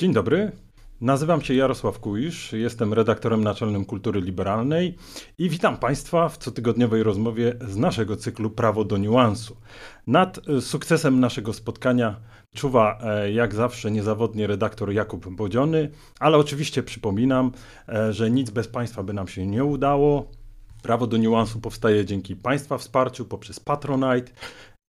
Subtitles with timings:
[0.00, 0.52] Dzień dobry.
[1.00, 4.96] Nazywam się Jarosław Kuisz, jestem redaktorem naczelnym Kultury Liberalnej
[5.38, 9.56] i witam Państwa w cotygodniowej rozmowie z naszego cyklu Prawo do niuansu.
[10.06, 12.20] Nad e, sukcesem naszego spotkania
[12.54, 15.90] czuwa e, jak zawsze niezawodnie redaktor Jakub Bodziony,
[16.20, 17.52] ale oczywiście przypominam,
[17.88, 20.30] e, że nic bez Państwa by nam się nie udało.
[20.82, 24.32] Prawo do niuansu powstaje dzięki Państwa wsparciu poprzez Patronite,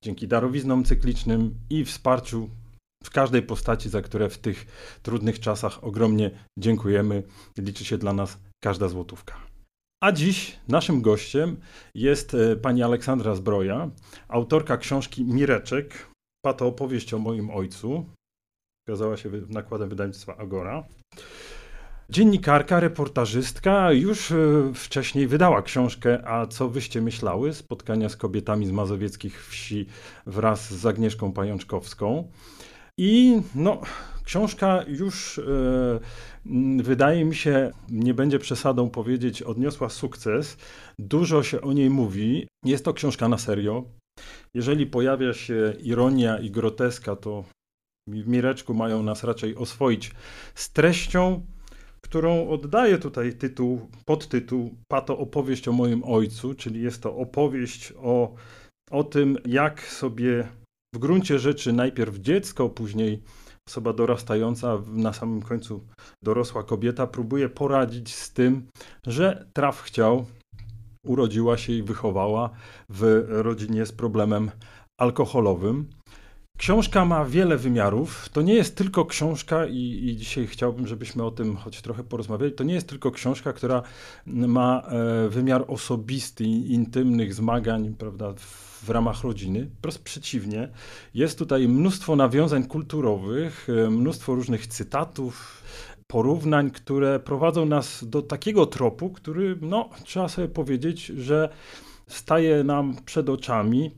[0.03, 2.49] dzięki darowiznom cyklicznym i wsparciu
[3.04, 4.66] w każdej postaci, za które w tych
[5.02, 7.24] trudnych czasach ogromnie dziękujemy.
[7.57, 9.47] Liczy się dla nas każda złotówka.
[10.04, 11.57] A dziś naszym gościem
[11.96, 13.89] jest e, pani Aleksandra Zbroja,
[14.28, 16.07] autorka książki Mireczek,
[16.46, 18.05] pato opowieść o moim ojcu.
[18.88, 20.83] Okazała się nakładem wydawnictwa Agora.
[22.10, 24.36] Dziennikarka, reportażystka już e,
[24.74, 27.54] wcześniej wydała książkę A co wyście myślały?
[27.54, 29.86] Spotkania z kobietami z mazowieckich wsi
[30.25, 32.31] wraz z Agnieszką Pajączkowską.
[33.00, 33.81] I no,
[34.23, 36.00] książka już e,
[36.83, 40.58] wydaje mi się, nie będzie przesadą powiedzieć, odniosła sukces.
[40.99, 42.47] Dużo się o niej mówi.
[42.66, 43.83] Jest to książka na serio.
[44.53, 47.44] Jeżeli pojawia się ironia i groteska, to
[48.08, 50.11] w Mireczku mają nas raczej oswoić
[50.55, 51.45] z treścią,
[52.02, 58.36] którą oddaje tutaj tytuł, podtytuł Pato opowieść o moim ojcu, czyli jest to opowieść o,
[58.91, 60.47] o tym, jak sobie
[60.95, 63.21] w gruncie rzeczy najpierw dziecko, później
[63.67, 65.85] osoba dorastająca, na samym końcu
[66.23, 68.67] dorosła kobieta, próbuje poradzić z tym,
[69.08, 70.25] że traf chciał,
[71.05, 72.49] urodziła się i wychowała
[72.89, 74.52] w rodzinie z problemem
[74.99, 75.89] alkoholowym.
[76.58, 78.30] Książka ma wiele wymiarów.
[78.30, 82.52] To nie jest tylko książka, i, i, dzisiaj chciałbym, żebyśmy o tym choć trochę porozmawiali.
[82.52, 83.81] To nie jest tylko książka, która
[84.25, 89.70] ma e, wymiar osobisty, intymnych zmagań, prawda, w ramach rodziny.
[89.78, 90.70] Wprost przeciwnie,
[91.14, 95.64] jest tutaj mnóstwo nawiązań kulturowych, e, mnóstwo różnych cytatów,
[96.08, 101.50] porównań, które prowadzą nas do takiego tropu, który, no, trzeba sobie powiedzieć, że
[102.08, 103.92] staje nam przed oczami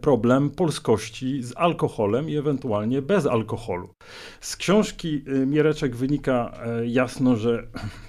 [0.00, 3.94] problem polskości z alkoholem i ewentualnie bez alkoholu.
[4.40, 7.66] Z książki e, Miereczek wynika e, jasno, że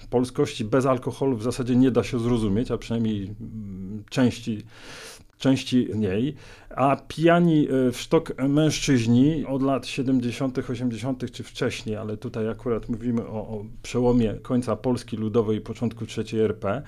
[0.10, 4.64] polskości bez alkoholu w zasadzie nie da się zrozumieć, a przynajmniej mm, części
[5.42, 6.36] części niej,
[6.70, 11.32] a pijani e, w sztok mężczyźni od lat 70., 80.
[11.32, 16.40] czy wcześniej, ale tutaj akurat mówimy o, o przełomie końca Polski Ludowej i początku III
[16.40, 16.82] RP,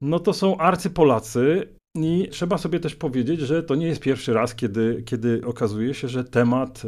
[0.00, 4.54] no to są arcypolacy, i trzeba sobie też powiedzieć, że to nie jest pierwszy raz,
[4.54, 6.82] kiedy, kiedy okazuje się, że temat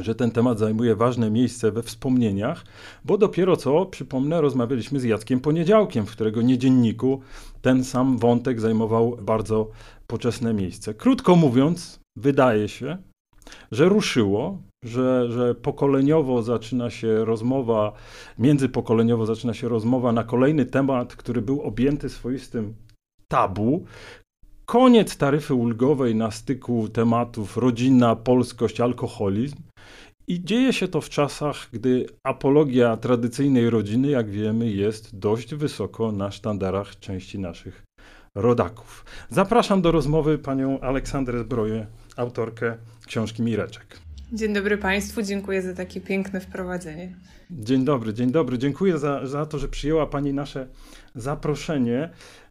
[0.00, 2.64] że ten temat zajmuje ważne miejsce we wspomnieniach,
[3.04, 7.20] bo dopiero co, przypomnę, rozmawialiśmy z Jackiem Poniedziałkiem, w którego niedzienniku
[7.62, 9.70] ten sam wątek zajmował bardzo
[10.06, 10.94] poczesne miejsce.
[10.94, 12.98] Krótko mówiąc, wydaje się,
[13.72, 17.92] że ruszyło, że, że pokoleniowo zaczyna się rozmowa,
[18.38, 22.74] międzypokoleniowo zaczyna się rozmowa na kolejny temat, który był objęty swoistym
[23.28, 23.84] tabu,
[24.66, 29.56] koniec taryfy ulgowej na styku tematów rodzina, polskość, alkoholizm.
[30.28, 36.12] I dzieje się to w czasach, gdy apologia tradycyjnej rodziny, jak wiemy, jest dość wysoko
[36.12, 37.82] na sztandarach części naszych
[38.34, 39.04] rodaków.
[39.30, 44.00] Zapraszam do rozmowy panią Aleksandrę Zbroję, autorkę książki Mireczek.
[44.32, 47.14] Dzień dobry Państwu, dziękuję za takie piękne wprowadzenie.
[47.50, 48.58] Dzień dobry, dzień dobry.
[48.58, 50.68] Dziękuję za, za to, że przyjęła Pani nasze
[51.14, 52.10] zaproszenie.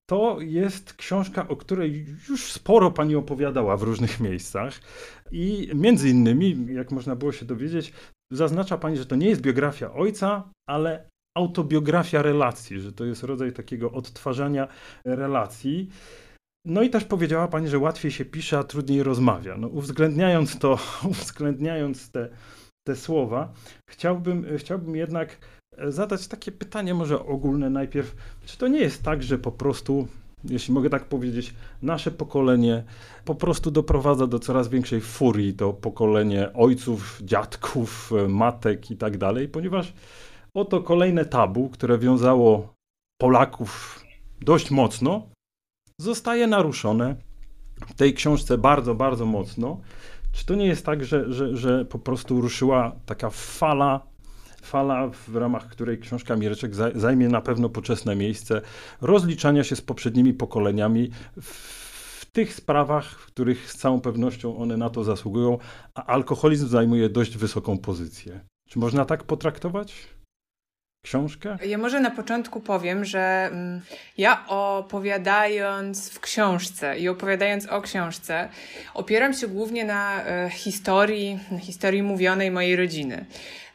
[0.09, 4.73] To jest książka, o której już sporo pani opowiadała w różnych miejscach.
[5.31, 7.93] I między innymi, jak można było się dowiedzieć,
[8.31, 13.53] zaznacza pani, że to nie jest biografia ojca, ale autobiografia relacji, że to jest rodzaj
[13.53, 14.67] takiego odtwarzania
[15.05, 15.89] relacji.
[16.65, 19.57] No i też powiedziała pani, że łatwiej się pisze, a trudniej rozmawia.
[19.57, 20.79] No, uwzględniając to,
[21.11, 22.29] uwzględniając te,
[22.87, 23.53] te słowa,
[23.89, 25.37] chciałbym, chciałbym jednak
[25.87, 28.15] zadać takie pytanie może ogólne najpierw.
[28.45, 30.07] Czy to nie jest tak, że po prostu,
[30.43, 32.83] jeśli mogę tak powiedzieć, nasze pokolenie
[33.25, 39.47] po prostu doprowadza do coraz większej furii, to pokolenie ojców, dziadków, matek i tak dalej,
[39.47, 39.93] ponieważ
[40.53, 42.73] oto kolejne tabu, które wiązało
[43.21, 44.03] Polaków
[44.41, 45.27] dość mocno,
[46.01, 47.15] zostaje naruszone
[47.87, 49.79] w tej książce bardzo, bardzo mocno.
[50.31, 54.14] Czy to nie jest tak, że, że, że po prostu ruszyła taka fala
[54.65, 58.61] fala, w ramach której książka Mireczek zajmie na pewno poczesne miejsce
[59.01, 64.89] rozliczania się z poprzednimi pokoleniami w tych sprawach, w których z całą pewnością one na
[64.89, 65.57] to zasługują,
[65.93, 68.39] a alkoholizm zajmuje dość wysoką pozycję.
[68.69, 70.14] Czy można tak potraktować
[71.05, 71.57] książkę?
[71.65, 73.81] Ja może na początku powiem, że mm,
[74.17, 78.49] ja opowiadając w książce i opowiadając o książce,
[78.93, 83.25] opieram się głównie na e, historii, na historii mówionej mojej rodziny.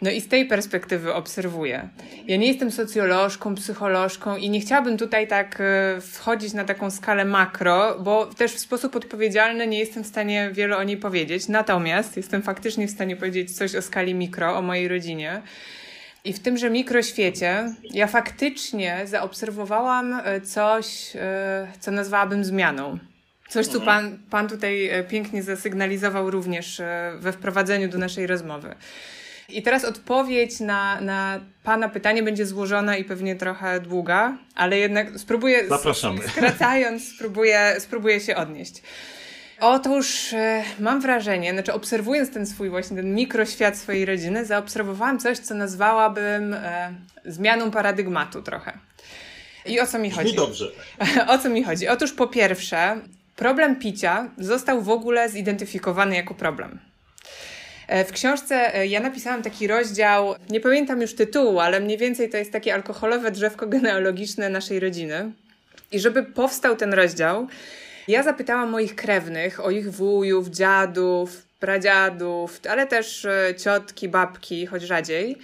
[0.02, 1.88] No i z tej perspektywy obserwuję.
[2.26, 7.24] Ja nie jestem socjolożką, psycholożką i nie chciałabym tutaj tak e, wchodzić na taką skalę
[7.24, 11.48] makro, bo też w sposób odpowiedzialny nie jestem w stanie wiele o niej powiedzieć.
[11.48, 15.42] Natomiast jestem faktycznie w stanie powiedzieć coś o skali mikro, o mojej rodzinie.
[16.24, 22.98] I w tymże mikroświecie ja faktycznie zaobserwowałam e, coś, e, co nazwałabym zmianą.
[23.48, 26.82] Coś, co pan, pan tutaj e, pięknie zasygnalizował również
[27.18, 28.74] we wprowadzeniu do naszej rozmowy.
[29.48, 35.18] I teraz odpowiedź na, na Pana pytanie będzie złożona i pewnie trochę długa, ale jednak
[35.18, 36.28] spróbuję, Zapraszamy.
[36.28, 38.82] skracając, spróbuję, spróbuję się odnieść.
[39.60, 45.38] Otóż e, mam wrażenie, znaczy obserwując ten swój właśnie, ten mikroświat swojej rodziny, zaobserwowałam coś,
[45.38, 48.72] co nazwałabym e, zmianą paradygmatu trochę.
[49.66, 50.34] I o co mi chodzi?
[50.34, 50.70] dobrze.
[51.32, 51.88] o co mi chodzi?
[51.88, 53.00] Otóż po pierwsze,
[53.36, 56.78] problem picia został w ogóle zidentyfikowany jako problem.
[57.88, 62.36] E, w książce ja napisałam taki rozdział, nie pamiętam już tytułu, ale mniej więcej to
[62.36, 65.32] jest takie alkoholowe drzewko genealogiczne naszej rodziny.
[65.92, 67.48] I żeby powstał ten rozdział,
[68.08, 74.82] ja zapytałam moich krewnych, o ich wujów, dziadów, pradziadów, ale też e, ciotki, babki, choć
[74.82, 75.38] rzadziej,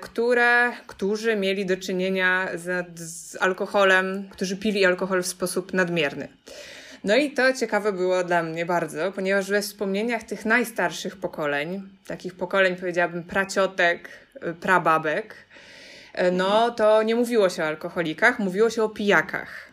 [0.00, 6.28] które, którzy mieli do czynienia z, z alkoholem, którzy pili alkohol w sposób nadmierny.
[7.04, 12.34] No i to ciekawe było dla mnie bardzo, ponieważ we wspomnieniach tych najstarszych pokoleń, takich
[12.34, 15.34] pokoleń powiedziałabym praciotek, y, prababek,
[16.32, 19.72] no to nie mówiło się o alkoholikach, mówiło się o pijakach.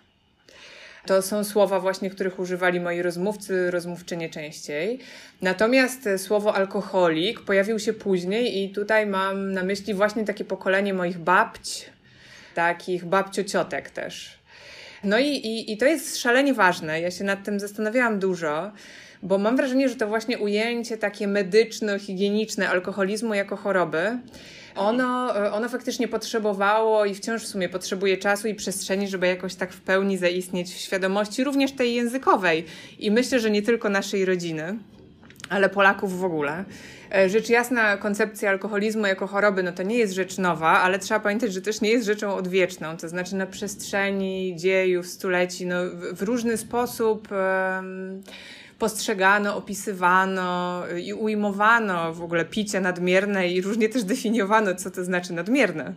[1.05, 4.99] To są słowa właśnie, których używali moi rozmówcy, rozmówczynie częściej.
[5.41, 11.17] Natomiast słowo alkoholik pojawił się później i tutaj mam na myśli właśnie takie pokolenie moich
[11.17, 11.89] babć,
[12.55, 14.39] takich babciociotek też.
[15.03, 17.01] No i, i, i to jest szalenie ważne.
[17.01, 18.71] Ja się nad tym zastanawiałam dużo,
[19.23, 24.17] bo mam wrażenie, że to właśnie ujęcie takie medyczno-higieniczne alkoholizmu jako choroby,
[24.75, 29.73] ono, ono faktycznie potrzebowało i wciąż w sumie potrzebuje czasu i przestrzeni, żeby jakoś tak
[29.73, 32.65] w pełni zaistnieć w świadomości, również tej językowej.
[32.99, 34.77] I myślę, że nie tylko naszej rodziny,
[35.49, 36.65] ale Polaków w ogóle.
[37.15, 41.19] E, rzecz jasna, koncepcja alkoholizmu jako choroby, no to nie jest rzecz nowa, ale trzeba
[41.19, 45.75] pamiętać, że też nie jest rzeczą odwieczną, to znaczy na przestrzeni dziejów, stuleci, no
[46.13, 47.27] w, różny sposób
[48.83, 55.33] postrzegano, opisywano i ujmowano w ogóle picie nadmierne i różnie też definiowano, co to znaczy
[55.33, 55.93] nadmierne.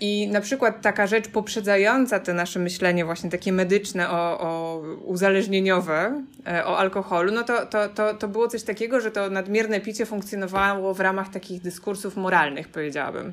[0.00, 6.22] I na przykład taka rzecz poprzedzająca te nasze myślenie właśnie takie medyczne, o, o uzależnieniowe,
[6.46, 10.06] e, o alkoholu, no to, to, to, to było coś takiego, że to nadmierne picie
[10.06, 13.32] funkcjonowało w ramach takich dyskursów moralnych, powiedziałabym.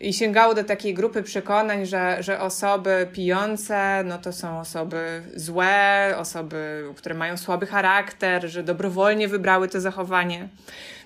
[0.00, 6.14] I sięgało do takiej grupy przekonań, że, że osoby pijące, no to są osoby złe,
[6.18, 10.48] osoby, które mają słaby charakter, że dobrowolnie wybrały to zachowanie.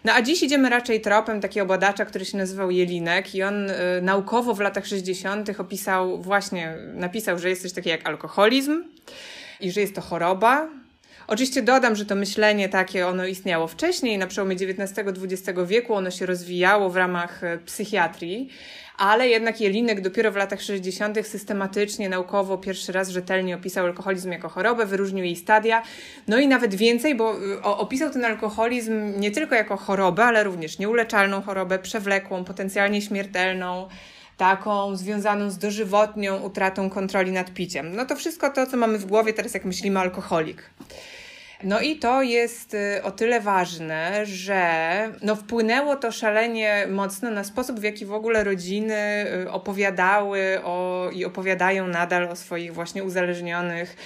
[0.05, 3.75] No a dziś idziemy raczej tropem takiego badacza, który się nazywał Jelinek i on y,
[4.03, 5.61] naukowo w latach 60.
[5.61, 8.85] opisał właśnie, napisał, że jest coś takiego jak alkoholizm
[9.61, 10.69] i że jest to choroba,
[11.27, 16.27] Oczywiście dodam, że to myślenie takie ono istniało wcześniej, na przełomie XIX-XX wieku ono się
[16.27, 18.49] rozwijało w ramach y, psychiatrii,
[18.99, 21.27] ale jednak Jelinek dopiero w latach 60.
[21.27, 25.83] systematycznie, naukowo pierwszy raz rzetelnie opisał alkoholizm jako chorobę, wyróżnił jej stadia,
[26.29, 30.79] no i nawet więcej, bo y, opisał ten alkoholizm nie tylko jako chorobę, ale również
[30.79, 33.89] nieuleczalną chorobę, przewlekłą, potencjalnie śmiertelną,
[34.37, 37.97] taką związaną z dożywotnią utratą kontroli nad piciem.
[37.97, 40.71] No to wszystko to, co mamy w głowie teraz, jak myślimy alkoholik.
[41.65, 47.45] No i to jest y, o tyle ważne, że no wpłynęło to szalenie mocno na
[47.45, 53.05] sposób, w jaki w ogóle rodziny y, opowiadały o, i opowiadają nadal o swoich właśnie
[53.05, 53.97] uzależnionych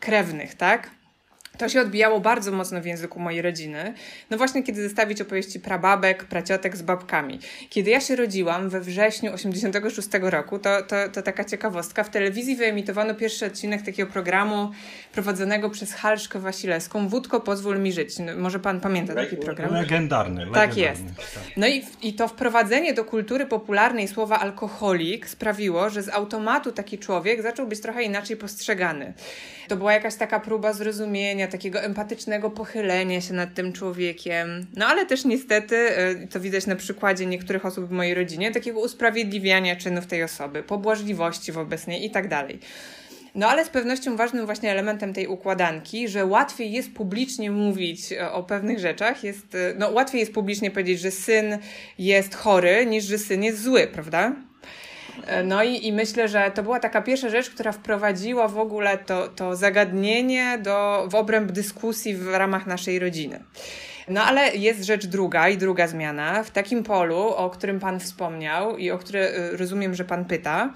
[0.00, 0.90] krewnych, tak?
[1.58, 3.94] To się odbijało bardzo mocno w języku mojej rodziny.
[4.30, 7.38] No właśnie, kiedy zestawić opowieści prababek, praciotek z babkami.
[7.70, 12.56] Kiedy ja się rodziłam we wrześniu 86 roku, to, to, to taka ciekawostka, w telewizji
[12.56, 14.70] wyemitowano pierwszy odcinek takiego programu
[15.12, 18.18] prowadzonego przez Halszkę Wasilewską, Wódko, pozwól mi żyć.
[18.18, 19.74] No, może pan pamięta taki program?
[19.74, 20.46] Legendarny.
[20.54, 20.82] Tak legendarny.
[20.82, 21.02] jest.
[21.56, 26.98] No i, i to wprowadzenie do kultury popularnej słowa alkoholik sprawiło, że z automatu taki
[26.98, 29.12] człowiek zaczął być trochę inaczej postrzegany.
[29.68, 34.66] To była jakaś taka próba zrozumienia, takiego empatycznego pochylenia się nad tym człowiekiem.
[34.76, 35.76] No ale też niestety,
[36.24, 40.62] y, to widać na przykładzie niektórych osób w mojej rodzinie, takiego usprawiedliwiania czynów tej osoby,
[40.62, 42.58] pobłażliwości wobec niej i tak dalej.
[43.34, 48.32] No ale z pewnością ważnym właśnie elementem tej układanki, że łatwiej jest publicznie mówić e,
[48.32, 51.58] o pewnych rzeczach, jest, e, no łatwiej jest publicznie powiedzieć, że syn
[51.98, 54.32] jest chory, niż że syn jest zły, prawda?
[55.44, 59.28] No i, i myślę, że to była taka pierwsza rzecz, która wprowadziła w ogóle to,
[59.28, 63.44] to zagadnienie do, w obręb dyskusji w ramach naszej rodziny.
[64.08, 66.44] No ale jest rzecz druga i druga zmiana.
[66.44, 70.74] W takim polu, o którym Pan wspomniał i o które y, rozumiem, że Pan pyta,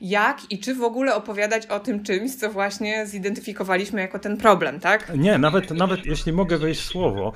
[0.00, 4.80] jak i czy w ogóle opowiadać o tym czymś, co właśnie zidentyfikowaliśmy jako ten problem,
[4.80, 5.12] tak?
[5.16, 7.32] Nie, nawet, nawet jeśli mogę wejść w słowo,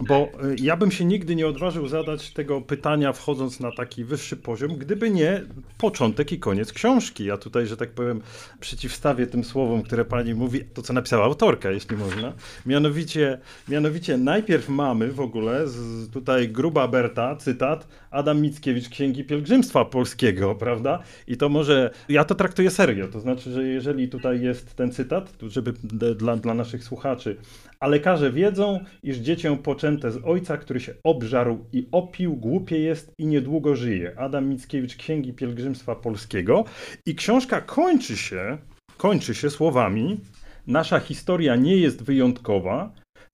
[0.00, 4.36] bo y, ja bym się nigdy nie odważył zadać tego pytania, wchodząc na taki wyższy
[4.36, 5.42] poziom, gdyby nie
[5.78, 7.24] początek i koniec książki.
[7.24, 8.20] Ja tutaj, że tak powiem,
[8.60, 12.32] przeciwstawię tym słowom, które pani mówi, to co napisała autorka, jeśli można.
[12.66, 19.84] Mianowicie, mianowicie najpierw mamy w ogóle, z, tutaj gruba Berta, cytat, Adam Mickiewicz, Księgi Pielgrzymstwa
[19.84, 21.02] Polskiego, prawda?
[21.26, 25.32] I to może, ja to traktuję serio, to znaczy, że jeżeli tutaj jest ten cytat,
[25.42, 27.36] żeby dla, dla naszych słuchaczy,
[27.82, 33.12] a lekarze wiedzą, iż dziecię poczęte z ojca, który się obżarł i opił, głupie jest
[33.18, 34.18] i niedługo żyje.
[34.18, 36.64] Adam Mickiewicz, Księgi Pielgrzymstwa Polskiego.
[37.06, 38.58] I książka kończy się,
[38.96, 40.20] kończy się słowami
[40.66, 42.92] Nasza historia nie jest wyjątkowa.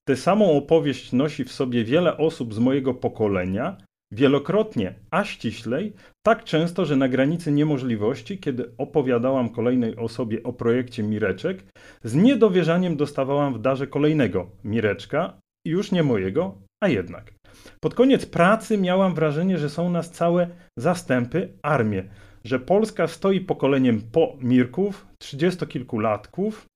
[0.08, 3.76] Tę samą opowieść nosi w sobie wiele osób z mojego pokolenia,
[4.12, 5.92] Wielokrotnie, a ściślej,
[6.26, 11.64] tak często, że na granicy niemożliwości, kiedy opowiadałam kolejnej osobie o projekcie Mireczek,
[12.04, 17.34] z niedowierzaniem dostawałam w darze kolejnego Mireczka, już nie mojego, a jednak.
[17.80, 20.48] Pod koniec pracy miałam wrażenie, że są nas całe
[20.78, 22.04] zastępy, armie,
[22.44, 26.66] że Polska stoi pokoleniem po Mirków, trzydziestokilkulatków,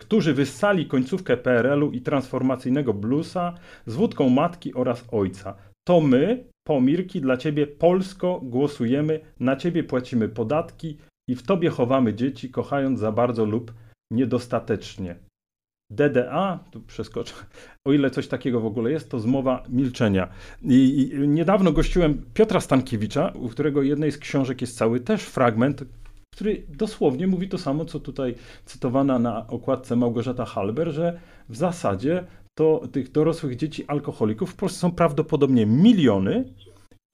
[0.00, 3.54] którzy wyssali końcówkę PRL-u i transformacyjnego bluesa
[3.86, 5.54] z wódką matki oraz ojca.
[5.86, 12.14] To my, Pomirki, dla Ciebie Polsko głosujemy, na Ciebie płacimy podatki i w Tobie chowamy
[12.14, 13.74] dzieci, kochając za bardzo lub
[14.12, 15.16] niedostatecznie.
[15.90, 17.34] DDA, tu przeskoczę,
[17.86, 20.28] o ile coś takiego w ogóle jest, to zmowa milczenia.
[20.62, 25.84] I, I, niedawno gościłem Piotra Stankiewicza, u którego jednej z książek jest cały też fragment,
[26.34, 32.24] który dosłownie mówi to samo, co tutaj cytowana na okładce Małgorzata Halber, że w zasadzie
[32.58, 36.44] to tych dorosłych dzieci alkoholików w Polsce są prawdopodobnie miliony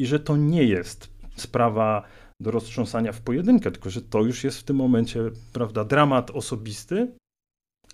[0.00, 2.02] i że to nie jest sprawa
[2.40, 5.21] do roztrząsania w pojedynkę, tylko że to już jest w tym momencie,
[5.52, 7.09] prawda, dramat osobisty,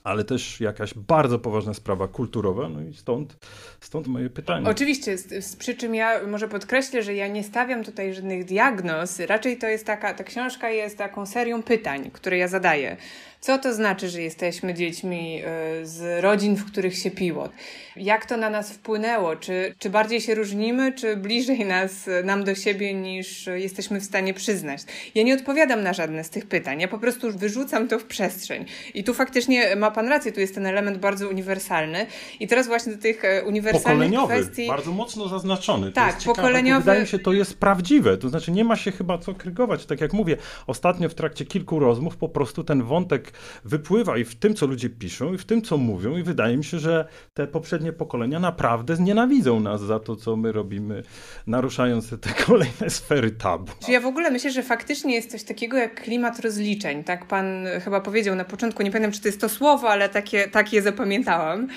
[0.05, 3.37] ale też jakaś bardzo poważna sprawa kulturowa, no i stąd,
[3.81, 4.69] stąd moje pytanie.
[4.69, 9.21] Oczywiście, z, z, przy czym ja może podkreślę, że ja nie stawiam tutaj żadnych diagnoz,
[9.21, 12.97] raczej to jest taka, ta książka jest taką serią pytań, które ja zadaję.
[13.45, 15.43] Co to znaczy, że jesteśmy dziećmi
[15.83, 17.49] y, z rodzin, w których się piło?
[17.97, 19.37] Jak to na nas wpłynęło?
[19.37, 24.35] Czy, czy bardziej się różnimy, czy bliżej nas, nam do siebie niż jesteśmy w stanie
[24.35, 24.81] przyznać?
[25.15, 26.81] Ja nie odpowiadam na żadne z tych pytań.
[26.81, 28.65] Ja po prostu wyrzucam to w przestrzeń.
[28.95, 32.07] I tu faktycznie ma Pan rację, tu jest ten element bardzo uniwersalny.
[32.41, 34.69] I teraz właśnie do tych e, uniwersalnych kwestii...
[34.69, 35.87] bardzo mocno zaznaczony.
[35.87, 36.81] To tak, pokoleniowy.
[36.81, 38.17] Wydaje mi się, to jest prawdziwe.
[38.19, 39.87] To znaczy nie ma się chyba co krygować.
[39.87, 40.37] Tak jak mówię,
[40.67, 43.34] ostatnio w trakcie kilku rozmów po prostu ten wątek
[43.65, 46.65] wypływa i w tym, co ludzie piszą, i w tym, co mówią, i wydaje mi
[46.65, 51.03] się, że te poprzednie pokolenia naprawdę znienawidzą nas za to, co my robimy,
[51.47, 53.73] naruszając te kolejne sfery tabu.
[53.89, 57.05] Ja w ogóle myślę, że faktycznie jest coś takiego jak klimat rozliczeń.
[57.05, 60.49] Tak pan chyba powiedział na początku, nie pamiętam, czy to jest to słowo, ale takie,
[60.49, 61.69] tak je zapamiętałam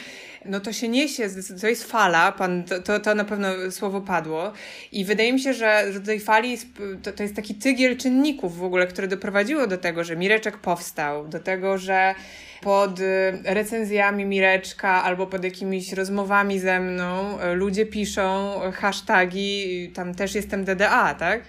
[0.48, 1.30] no to się niesie,
[1.62, 4.54] to jest fala, pan, to, to, na pewno słowo padło
[4.92, 6.58] i wydaje mi się, że, do tej fali
[7.04, 11.28] to, to jest taki tygiel czynników w ogóle, które doprowadziło do tego, że Mireczek powstał,
[11.28, 12.16] do tego, że
[12.62, 13.04] pod y,
[13.44, 20.66] recenzjami Mireczka albo pod jakimiś rozmowami ze mną y, ludzie piszą hashtagi, tam też jestem
[20.66, 21.42] DDA, tak?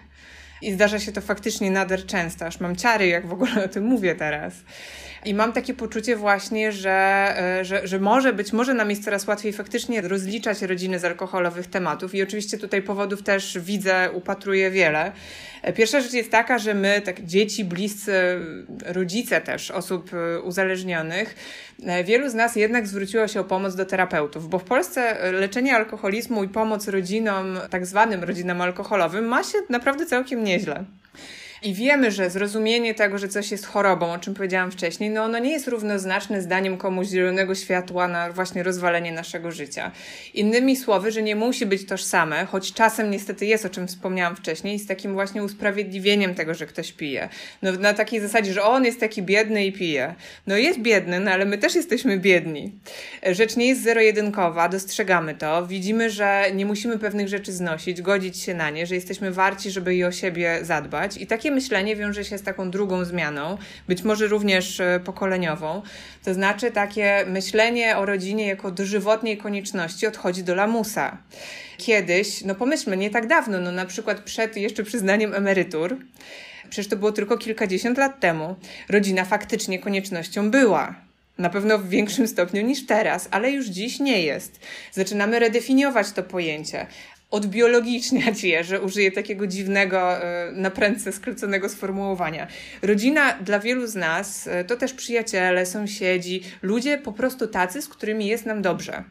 [0.63, 3.85] I zdarza się to faktycznie nader często, aż mam ciary, jak w ogóle o tym
[3.85, 4.55] mówię teraz.
[5.25, 6.91] I mam takie poczucie właśnie, że,
[7.61, 11.67] e, że, że może być, może nam jest coraz łatwiej faktycznie rozliczać rodziny z alkoholowych
[11.67, 12.15] tematów.
[12.15, 15.13] I oczywiście tutaj powodów też widzę, upatruję wiele.
[15.63, 18.13] E, pierwsza rzecz jest taka, że my, tak dzieci, bliscy,
[18.87, 21.35] rodzice też osób e, uzależnionych,
[22.05, 26.45] wielu z nas jednak zwróciło się o pomoc do terapeutów, bo w Polsce leczenie alkoholizmu
[26.45, 30.85] i pomoc rodzinom, tak zwanym rodzinom alkoholowym, ma się naprawdę całkiem nieźle.
[31.63, 35.39] I wiemy, że zrozumienie tego, że coś jest chorobą, o czym powiedziałam wcześniej, no ono
[35.39, 39.91] nie jest równoznaczne zdaniem komuś zielonego światła na właśnie rozwalenie naszego życia.
[40.35, 44.79] Innymi słowy, że nie musi być tożsame, choć czasem niestety jest, o czym wspomniałam wcześniej,
[44.79, 47.29] z takim właśnie usprawiedliwieniem tego, że ktoś pije.
[47.63, 50.15] No na takiej zasadzie, że on jest taki biedny i pije.
[50.47, 52.73] No jest biedny, no ale my też jesteśmy biedni.
[53.33, 58.55] Rzecz nie jest zero-jedynkowa, dostrzegamy to, widzimy, że nie musimy pewnych rzeczy znosić, godzić się
[58.55, 62.25] na nie, że jesteśmy warci, żeby i o siebie zadbać i takie takie myślenie wiąże
[62.25, 65.83] się z taką drugą zmianą, być może również e, pokoleniową.
[66.25, 71.19] To znaczy takie myślenie o rodzinie jako dożywotniej konieczności odchodzi do lamusa.
[71.79, 75.97] Kiedyś, no pomyślmy, nie tak dawno, no na przykład przed jeszcze przyznaniem emerytur,
[76.71, 78.57] przecież to było tylko kilkadziesiąt lat temu,
[78.89, 80.95] rodzina faktycznie koniecznością była.
[81.39, 84.61] Na pewno w większym stopniu niż teraz, ale już dziś nie jest.
[84.93, 86.87] Zaczynamy redefiniować to pojęcie
[87.31, 92.47] odbiologiczniać je, że użyję takiego dziwnego, e, na prędce skróconego sformułowania.
[92.83, 97.89] Rodzina dla wielu z nas e, to też przyjaciele, sąsiedzi, ludzie po prostu tacy, z
[97.89, 99.05] którymi jest nam dobrze.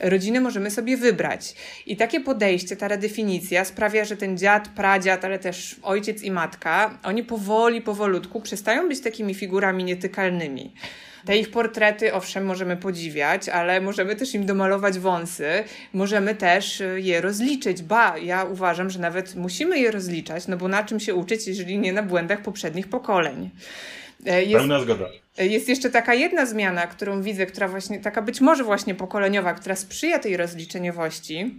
[0.00, 1.54] Rodziny możemy sobie wybrać.
[1.86, 6.98] I takie podejście, ta redefinicja sprawia, że ten dziad, pradziad, ale też ojciec i matka,
[7.02, 10.72] oni powoli, powolutku przestają być takimi figurami nietykalnymi.
[11.24, 17.00] Te ich portrety, owszem, możemy podziwiać, ale możemy też im domalować wąsy, możemy też y,
[17.00, 17.82] je rozliczyć.
[17.82, 21.78] Ba, ja uważam, że nawet musimy je rozliczać, no bo na czym się uczyć, jeżeli
[21.78, 23.50] nie na błędach poprzednich pokoleń.
[24.26, 25.06] E, jest, Pełna zgoda.
[25.38, 29.54] E, jest jeszcze taka jedna zmiana, którą widzę, która właśnie, taka być może właśnie pokoleniowa,
[29.54, 31.54] która sprzyja tej rozliczeniowości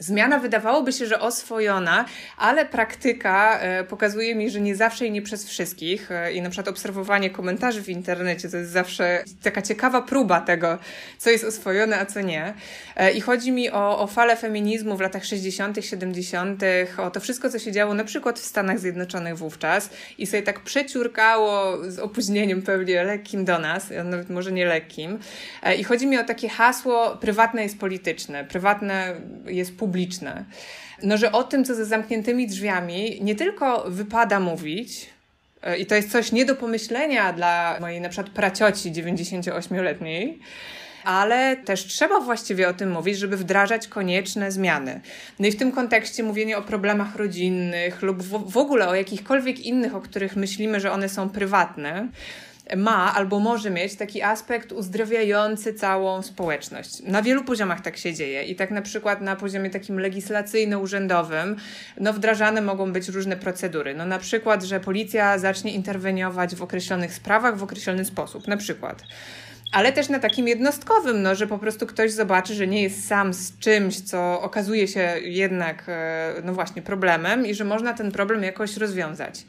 [0.00, 2.04] Zmiana wydawałoby się, że oswojona,
[2.36, 6.10] ale praktyka e, pokazuje mi, że nie zawsze i nie przez wszystkich.
[6.10, 10.78] E, I na przykład obserwowanie komentarzy w internecie to jest zawsze taka ciekawa próba tego,
[11.18, 12.54] co jest oswojone, a co nie.
[12.96, 16.62] E, I chodzi mi o, o falę feminizmu w latach 60., 70.,
[16.98, 20.60] o to wszystko, co się działo na przykład w Stanach Zjednoczonych wówczas i sobie tak
[20.60, 25.18] przeciurkało z opóźnieniem pewnie lekkim do nas, nawet może nie lekkim.
[25.78, 29.14] I chodzi mi o takie hasło: prywatne jest polityczne, prywatne
[29.46, 30.44] jest publiczne publiczne.
[31.02, 35.10] No, że o tym, co za zamkniętymi drzwiami, nie tylko wypada mówić,
[35.62, 40.38] e, i to jest coś nie do pomyślenia dla mojej na przykład pracioci 98-letniej,
[41.04, 45.00] ale też trzeba właściwie o tym mówić, żeby wdrażać konieczne zmiany.
[45.38, 49.94] No i w tym kontekście mówienie o problemach rodzinnych lub w ogóle o jakichkolwiek innych,
[49.94, 52.08] o których myślimy, że one są prywatne,
[52.76, 57.02] ma albo może mieć taki aspekt uzdrawiający całą społeczność.
[57.02, 61.56] Na wielu poziomach tak się dzieje i tak na przykład na poziomie takim legislacyjno-urzędowym
[62.00, 63.94] no wdrażane mogą być różne procedury.
[63.94, 68.48] No na przykład, że policja zacznie interweniować w określonych sprawach w określony sposób.
[68.48, 69.02] Na przykład
[69.72, 73.34] ale też na takim jednostkowym, no, że po prostu ktoś zobaczy, że nie jest sam
[73.34, 78.42] z czymś, co okazuje się jednak, e, no właśnie, problemem i że można ten problem
[78.42, 79.44] jakoś rozwiązać.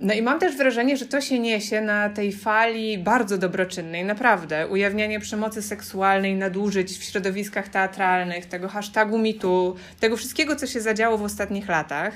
[0.00, 4.68] No i mam też wrażenie, że to się niesie na tej fali bardzo dobroczynnej, naprawdę.
[4.68, 11.18] Ujawnianie przemocy seksualnej, nadużyć w środowiskach teatralnych, tego hashtagu mitu, tego wszystkiego, co się zadziało
[11.18, 12.14] w ostatnich latach.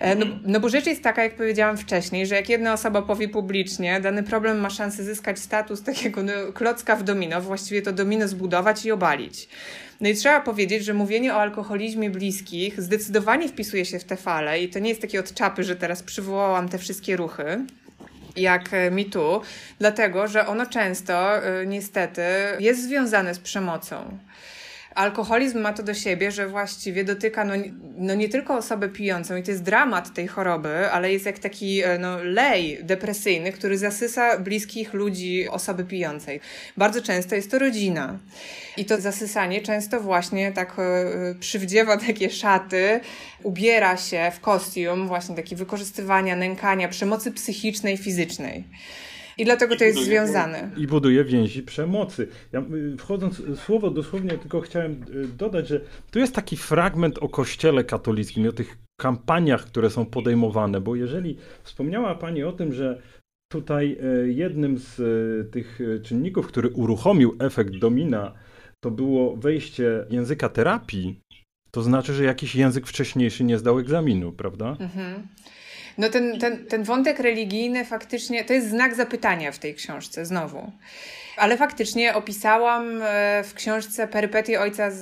[0.00, 3.28] E, no, no bo rzecz jest taka, jak powiedziałam wcześniej, że jak jedna osoba powie
[3.28, 8.28] publicznie, dany problem ma szansę zyskać status takiego no, klocka w domino, właściwie to domino
[8.28, 9.48] zbudować i obalić.
[10.02, 14.62] No i trzeba powiedzieć, że mówienie o alkoholizmie bliskich zdecydowanie wpisuje się w te fale
[14.62, 17.66] i to nie jest takie od czapy, że teraz przywołałam te wszystkie ruchy
[18.36, 19.40] jak e, mi tu,
[19.78, 22.22] dlatego że ono często e, niestety
[22.58, 24.18] jest związane z przemocą.
[24.94, 27.54] Alkoholizm ma to do siebie, że właściwie dotyka no,
[27.96, 31.82] no nie tylko osobę pijącą i to jest dramat tej choroby, ale jest jak taki
[31.82, 36.40] e, no, lej depresyjny, który zasysa bliskich ludzi osoby pijącej.
[36.76, 38.18] Bardzo często jest to rodzina.
[38.76, 43.00] I to zasysanie często właśnie tak e, przywdziewa takie szaty,
[43.42, 48.64] ubiera się w kostium właśnie taki wykorzystywania, nękania, przemocy psychicznej, fizycznej.
[49.42, 50.70] I dlatego to jest związane.
[50.76, 52.28] I buduje więzi przemocy.
[52.52, 57.28] Ja y, wchodząc słowo dosłownie, tylko chciałem y, dodać, że tu jest taki fragment o
[57.28, 62.72] kościele katolickim i o tych kampaniach, które są podejmowane, bo jeżeli wspomniała Pani o tym,
[62.72, 63.02] że
[63.52, 64.96] tutaj y, jednym z
[65.50, 68.32] tych czynników, który uruchomił efekt domina,
[68.80, 71.20] to było wejście języka terapii,
[71.70, 74.76] to znaczy, że jakiś język wcześniejszy nie zdał egzaminu, prawda?
[74.80, 75.28] Mhm.
[75.98, 80.72] No ten, ten, ten wątek religijny faktycznie to jest znak zapytania w tej książce znowu.
[81.36, 85.00] Ale faktycznie opisałam e, w książce perypetii ojca z,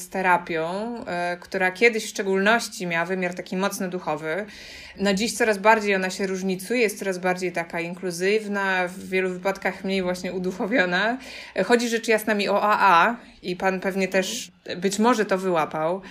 [0.00, 4.46] z terapią, e, która kiedyś w szczególności miała wymiar taki mocno duchowy.
[5.00, 9.84] No dziś coraz bardziej ona się różnicuje, jest coraz bardziej taka inkluzywna, w wielu wypadkach
[9.84, 11.18] mniej właśnie uduchowiona.
[11.64, 16.02] Chodzi rzecz jasna mi o AA i pan pewnie też być może to wyłapał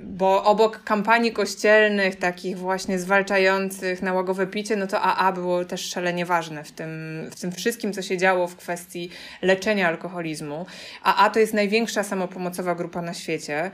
[0.00, 6.26] bo obok kampanii kościelnych, takich właśnie zwalczających nałogowe picie, no to AA było też szalenie
[6.26, 6.90] ważne w tym,
[7.30, 9.10] w tym wszystkim, co się działo w kwestii
[9.42, 10.66] leczenia alkoholizmu.
[11.02, 13.70] AA to jest największa samopomocowa grupa na świecie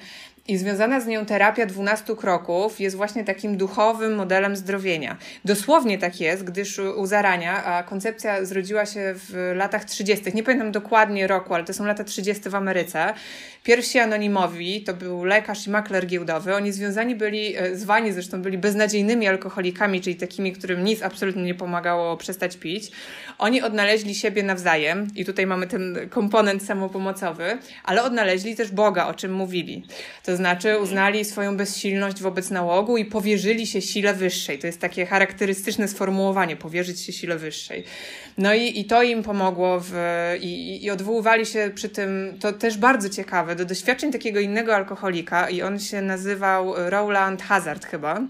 [0.51, 5.17] I związana z nią terapia 12 kroków jest właśnie takim duchowym modelem zdrowienia.
[5.45, 10.73] Dosłownie tak jest, gdyż u zarania, a koncepcja zrodziła się w latach 30., nie pamiętam
[10.73, 12.51] dokładnie roku, ale to są lata 30.
[12.51, 13.15] w Ameryce.
[13.65, 16.55] Pierwsi anonimowi to był lekarz i makler giełdowy.
[16.55, 21.55] Oni związani byli, e, zwani zresztą byli beznadziejnymi alkoholikami, czyli takimi, którym nic absolutnie nie
[21.55, 22.91] pomagało przestać pić.
[23.39, 29.15] Oni odnaleźli siebie nawzajem i tutaj mamy ten komponent samopomocowy, ale odnaleźli też Boga, o
[29.15, 29.87] czym mówili.
[30.25, 34.59] To znaczy uznali swoją bezsilność wobec nałogu i powierzyli się sile wyższej.
[34.59, 37.85] To jest takie charakterystyczne sformułowanie, powierzyć się sile wyższej.
[38.39, 39.93] No i, i to im pomogło w,
[40.41, 45.51] i, i odwoływali się przy tym, to też bardzo ciekawe, do doświadczeń takiego innego alkoholika
[45.51, 48.21] i on się nazywał Roland Hazard chyba.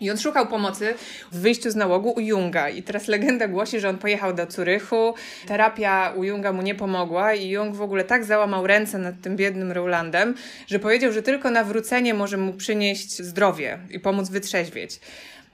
[0.00, 0.94] I on szukał pomocy
[1.32, 2.68] w wyjściu z nałogu u Junga.
[2.68, 5.14] I teraz legenda głosi, że on pojechał do Curychu,
[5.46, 9.36] terapia u Junga mu nie pomogła i Jung w ogóle tak załamał ręce nad tym
[9.36, 10.34] biednym Rolandem,
[10.66, 15.00] że powiedział, że tylko nawrócenie może mu przynieść zdrowie i pomóc wytrzeźwieć.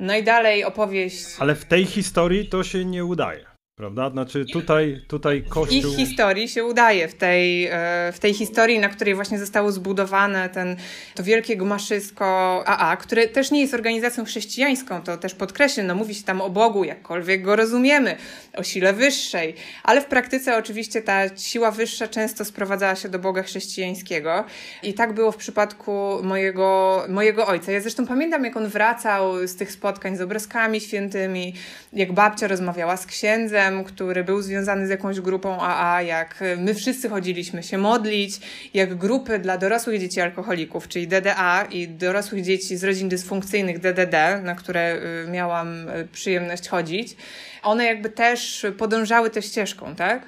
[0.00, 1.26] No i dalej opowieść.
[1.38, 3.53] Ale w tej historii to się nie udaje.
[3.76, 4.10] Prawda?
[4.10, 5.90] Znaczy tutaj, tutaj Kościół...
[5.90, 10.48] Ich historii się udaje, w tej, e, w tej historii, na której właśnie zostało zbudowane
[10.48, 10.76] ten,
[11.14, 16.14] to wielkie gmaszysko AA, które też nie jest organizacją chrześcijańską, to też podkreślę, no mówi
[16.14, 18.16] się tam o Bogu, jakkolwiek go rozumiemy,
[18.56, 23.42] o sile wyższej, ale w praktyce oczywiście ta siła wyższa często sprowadzała się do Boga
[23.42, 24.44] chrześcijańskiego
[24.82, 27.72] i tak było w przypadku mojego, mojego ojca.
[27.72, 31.54] Ja zresztą pamiętam, jak on wracał z tych spotkań z obrazkami świętymi,
[31.92, 37.08] jak babcia rozmawiała z księdzem, który był związany z jakąś grupą AA, jak my wszyscy
[37.08, 38.40] chodziliśmy się modlić,
[38.74, 44.42] jak grupy dla dorosłych dzieci alkoholików, czyli DDA i dorosłych dzieci z rodzin dysfunkcyjnych DDD,
[44.42, 44.96] na które
[45.26, 47.16] y, miałam y, przyjemność chodzić,
[47.64, 50.22] one jakby też podążały tą ścieżką, tak?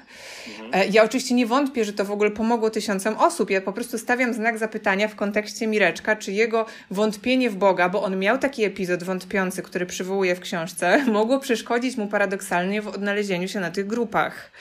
[0.61, 0.93] Mhm.
[0.93, 3.49] Ja oczywiście nie wątpię, że to w ogóle pomogło tysiącom osób.
[3.49, 8.03] Ja po prostu stawiam znak zapytania w kontekście Mireczka, czy jego wątpienie w Boga, bo
[8.03, 13.47] on miał taki epizod wątpiący, który przywołuje w książce, mogło przeszkodzić mu paradoksalnie w odnalezieniu
[13.47, 14.51] się na tych grupach.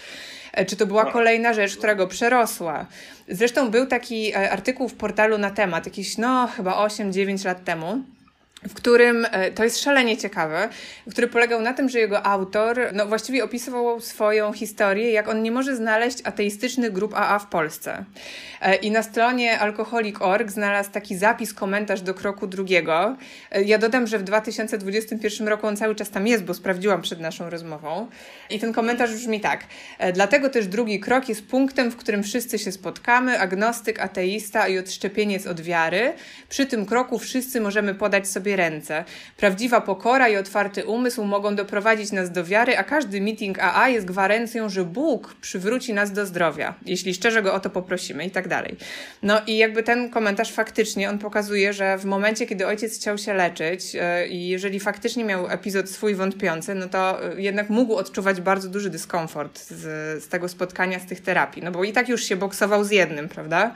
[0.53, 1.13] E, czy to była no.
[1.13, 2.87] kolejna rzecz, która go przerosła?
[3.29, 8.03] Zresztą był taki e, artykuł w portalu na temat, jakiś, no, chyba 8-9 lat temu
[8.69, 10.69] w którym e, to jest szalenie ciekawe,
[11.11, 15.51] który polegał na tym, że jego autor no, właściwie opisywał swoją historię, jak on nie
[15.51, 18.05] może znaleźć ateistycznych grup AA w Polsce.
[18.61, 23.17] E, I na stronie alkoholik.org znalazł taki zapis, komentarz do kroku drugiego.
[23.51, 27.21] E, ja dodam, że w 2021 roku on cały czas tam jest, bo sprawdziłam przed
[27.21, 28.07] naszą rozmową.
[28.51, 29.65] I ten komentarz brzmi tak.
[30.13, 35.47] Dlatego też drugi krok jest punktem, w którym wszyscy się spotkamy, agnostyk, ateista i odszczepieniec
[35.47, 36.13] od wiary.
[36.49, 39.05] Przy tym kroku wszyscy możemy podać sobie ręce.
[39.37, 44.07] Prawdziwa pokora i otwarty umysł mogą doprowadzić nas do wiary, a każdy meeting AA jest
[44.07, 48.49] gwarancją, że Bóg przywróci nas do zdrowia, jeśli szczerze go o to poprosimy i tak
[48.49, 48.77] dalej.
[49.23, 53.35] No i jakby ten komentarz faktycznie, on pokazuje, że w momencie, kiedy ojciec chciał się
[53.35, 58.41] leczyć yy, i jeżeli faktycznie miał epizod swój wątpiący, no to yy, jednak mógł odczuwać
[58.41, 59.83] bardzo duży dyskomfort z,
[60.25, 63.29] z tego spotkania, z tych terapii, no bo i tak już się boksował z jednym,
[63.29, 63.75] prawda?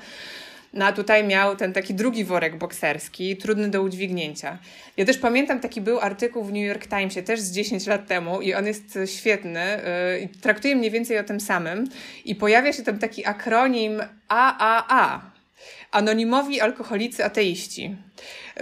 [0.73, 4.59] No a tutaj miał ten taki drugi worek bokserski, trudny do udźwignięcia.
[4.97, 8.41] Ja też pamiętam, taki był artykuł w New York Timesie, też z 10 lat temu
[8.41, 9.81] i on jest świetny
[10.19, 11.89] i yy, traktuje mniej więcej o tym samym.
[12.25, 15.31] I pojawia się tam taki akronim AAA.
[15.91, 17.97] Anonimowi alkoholicy ateiści.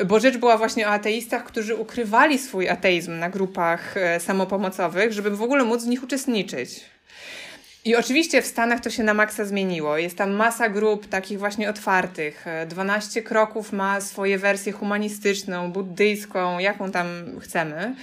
[0.07, 5.31] Bo rzecz była właśnie o ateistach, którzy ukrywali swój ateizm na grupach e, samopomocowych, żeby
[5.31, 6.81] w ogóle móc w nich uczestniczyć.
[7.89, 9.99] I oczywiście w Stanach to się na maksa zmieniło.
[9.99, 12.45] Jest tam masa grup takich właśnie otwartych.
[12.67, 17.07] 12 kroków ma swoje wersje humanistyczną, buddyjską, jaką tam
[17.41, 17.95] chcemy.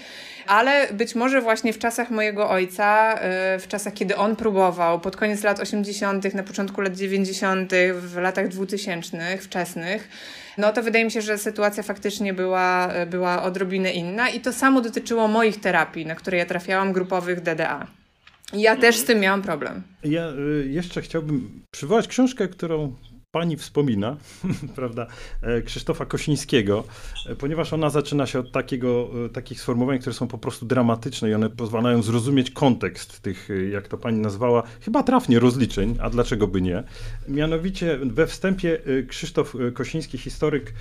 [0.47, 3.19] Ale być może właśnie w czasach mojego ojca,
[3.55, 8.17] y, w czasach, kiedy on próbował, pod koniec lat 80., na początku lat 90., w
[8.17, 10.09] latach 2000 wczesnych,
[10.57, 14.81] no to wydaje mi się, że sytuacja faktycznie była, była odrobinę inna i to samo
[14.81, 18.04] dotyczyło moich terapii, na które ja trafiałam, grupowych DDA.
[18.53, 19.83] Ja też z tym miałam problem.
[20.03, 22.95] Ja y, jeszcze chciałbym przywołać książkę, którą
[23.35, 24.17] pani wspomina,
[24.75, 25.07] prawda,
[25.41, 26.83] e, Krzysztofa Kosińskiego,
[27.29, 31.29] e, ponieważ ona zaczyna się od takiego, e, takich sformułowań, które są po prostu dramatyczne
[31.29, 36.47] i one pozwalają zrozumieć kontekst tych, jak to pani nazwała, chyba trafnie rozliczeń, a dlaczego
[36.47, 36.83] by nie.
[37.27, 40.73] Mianowicie we wstępie Krzysztof Kosiński, historyk,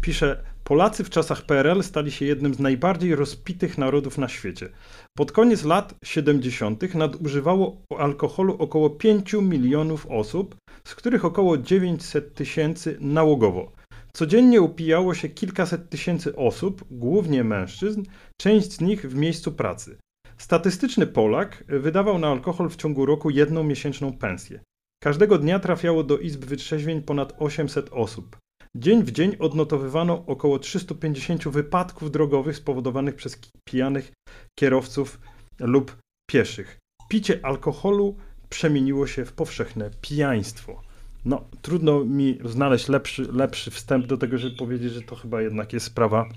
[0.00, 4.68] pisze: Polacy w czasach PRL stali się jednym z najbardziej rozpitych narodów na świecie.
[5.16, 6.94] Pod koniec lat 70.
[6.94, 13.72] nadużywało alkoholu około 5 milionów osób, z których około 900 tysięcy nałogowo.
[14.12, 18.02] Codziennie upijało się kilkaset tysięcy osób, głównie mężczyzn,
[18.40, 19.98] część z nich w miejscu pracy.
[20.38, 24.60] Statystyczny Polak wydawał na alkohol w ciągu roku jedną miesięczną pensję.
[25.02, 28.36] Każdego dnia trafiało do izb wytrzeźwień ponad 800 osób.
[28.76, 34.12] Dzień w dzień odnotowywano około 350 wypadków drogowych spowodowanych przez pijanych
[34.58, 35.20] kierowców
[35.60, 35.96] lub
[36.30, 36.78] pieszych.
[37.08, 38.16] Picie alkoholu
[38.48, 40.82] przemieniło się w powszechne pijaństwo.
[41.24, 45.72] No, trudno mi znaleźć lepszy, lepszy wstęp do tego, żeby powiedzieć, że to chyba jednak
[45.72, 46.28] jest sprawa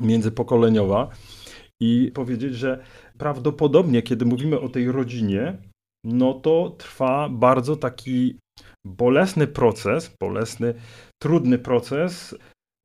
[0.00, 1.08] międzypokoleniowa
[1.80, 2.84] i powiedzieć, że
[3.18, 5.56] prawdopodobnie, kiedy mówimy o tej rodzinie,
[6.04, 8.38] no to trwa bardzo taki
[8.86, 10.74] bolesny proces, bolesny,
[11.22, 12.34] trudny proces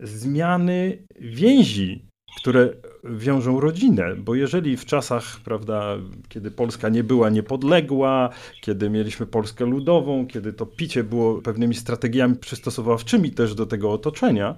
[0.01, 2.69] zmiany więzi które
[3.03, 5.97] wiążą rodzinę, bo jeżeli w czasach, prawda,
[6.29, 8.29] kiedy Polska nie była niepodległa,
[8.61, 14.55] kiedy mieliśmy Polskę ludową, kiedy to picie było pewnymi strategiami przystosowawczymi też do tego otoczenia,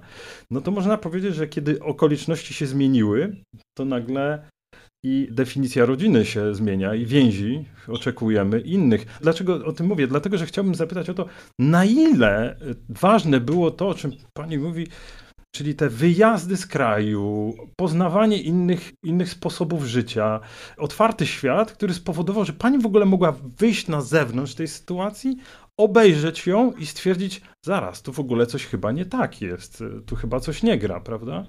[0.50, 3.36] no to można powiedzieć, że kiedy okoliczności się zmieniły,
[3.74, 4.48] to nagle
[5.04, 9.06] i definicja rodziny się zmienia i więzi oczekujemy innych.
[9.20, 10.06] Dlaczego o tym mówię?
[10.06, 11.26] Dlatego, że chciałbym zapytać o to,
[11.58, 12.56] na ile
[12.88, 14.86] ważne było to, o czym pani mówi,
[15.54, 20.40] Czyli te wyjazdy z kraju, poznawanie innych, innych sposobów życia,
[20.78, 25.36] otwarty świat, który spowodował, że pani w ogóle mogła wyjść na zewnątrz tej sytuacji,
[25.76, 30.40] obejrzeć ją i stwierdzić, zaraz, tu w ogóle coś chyba nie tak jest, tu chyba
[30.40, 31.46] coś nie gra, prawda?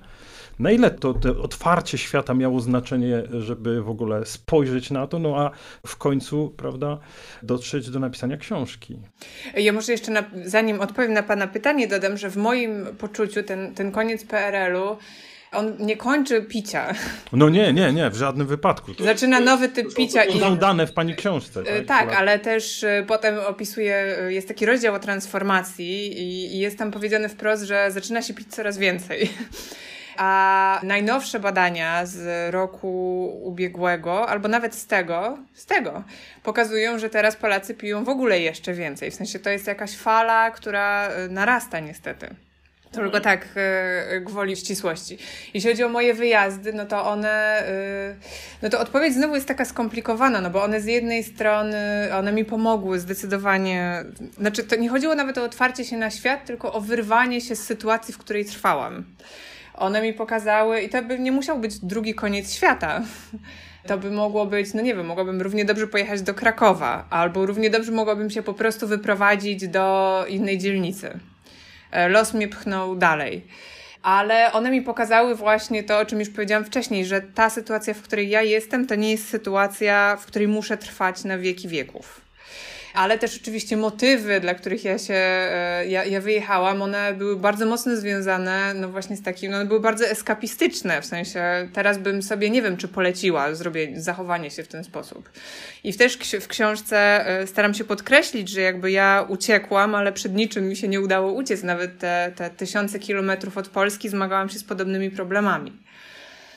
[0.59, 5.37] Na ile to, to otwarcie świata miało znaczenie, żeby w ogóle spojrzeć na to, no
[5.37, 5.51] a
[5.87, 6.97] w końcu, prawda,
[7.43, 8.99] dotrzeć do napisania książki.
[9.55, 13.73] Ja może jeszcze, na, zanim odpowiem na Pana pytanie, dodam, że w moim poczuciu ten,
[13.73, 14.97] ten koniec PRL-u
[15.55, 16.93] on nie kończy picia.
[17.33, 18.93] No nie, nie, nie, w żadnym wypadku.
[18.93, 20.25] To, Zaczyna nowy typ picia.
[20.25, 21.63] To są dane w pani książce.
[21.63, 26.59] Tak, tak ale też e, potem opisuje, e, jest taki rozdział o transformacji i, i
[26.59, 29.29] jest tam powiedziane wprost, że zaczyna się pić coraz więcej.
[30.17, 36.03] A najnowsze badania z roku ubiegłego, albo nawet z tego, z tego,
[36.43, 39.11] pokazują, że teraz Polacy piją w ogóle jeszcze więcej.
[39.11, 42.35] W sensie to jest jakaś fala, która e, narasta niestety.
[42.91, 45.17] Tylko tak, e, gwoli ścisłości.
[45.53, 48.15] Jeśli chodzi o moje wyjazdy, no to one, e,
[48.61, 52.45] no to odpowiedź znowu jest taka skomplikowana, no bo one z jednej strony, one mi
[52.45, 54.03] pomogły zdecydowanie,
[54.37, 57.63] znaczy to nie chodziło nawet o otwarcie się na świat, tylko o wyrwanie się z
[57.63, 59.03] sytuacji, w której trwałam
[59.77, 63.01] one mi pokazały, i to by nie musiał być drugi koniec świata.
[63.87, 67.69] To by mogło być, no nie wiem, mogłabym równie dobrze pojechać do Krakowa, albo równie
[67.69, 71.19] dobrze mogłabym się po prostu wyprowadzić do innej dzielnicy.
[71.91, 73.47] E, los mnie pchnął dalej.
[74.03, 78.01] Ale one mi pokazały właśnie to, o czym już powiedziałam wcześniej, że ta sytuacja, w
[78.01, 82.24] której ja jestem, to nie jest sytuacja, w której muszę trwać na wieki wieków
[82.95, 87.65] ale też oczywiście motywy, dla których ja się, e, ja, ja wyjechałam, one były bardzo
[87.65, 92.23] mocno związane, no właśnie z takim, no one były bardzo eskapistyczne, w sensie teraz bym
[92.23, 95.29] sobie, nie wiem, czy poleciła zrobić zachowanie się w ten sposób.
[95.83, 100.67] I też w książce e, staram się podkreślić, że jakby ja uciekłam, ale przed niczym
[100.69, 104.63] mi się nie udało uciec, nawet te, te tysiące kilometrów od Polski zmagałam się z
[104.63, 105.73] podobnymi problemami.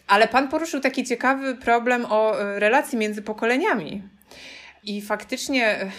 [0.07, 4.03] Ale pan poruszył taki ciekawy problem o e, relacji między pokoleniami.
[4.85, 5.91] I faktycznie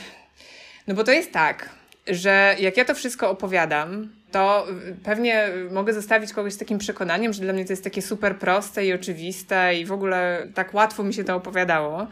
[0.88, 1.70] no bo to jest tak,
[2.08, 4.68] że jak ja to wszystko opowiadam, to
[5.04, 8.86] pewnie mogę zostawić kogoś z takim przekonaniem, że dla mnie to jest takie super proste
[8.86, 12.08] i oczywiste i w ogóle tak łatwo mi się to opowiadało.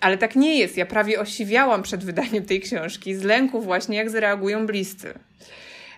[0.00, 0.76] Ale tak nie jest.
[0.76, 5.14] Ja prawie osiwiałam przed wydaniem tej książki z lęku właśnie, jak zareagują bliscy.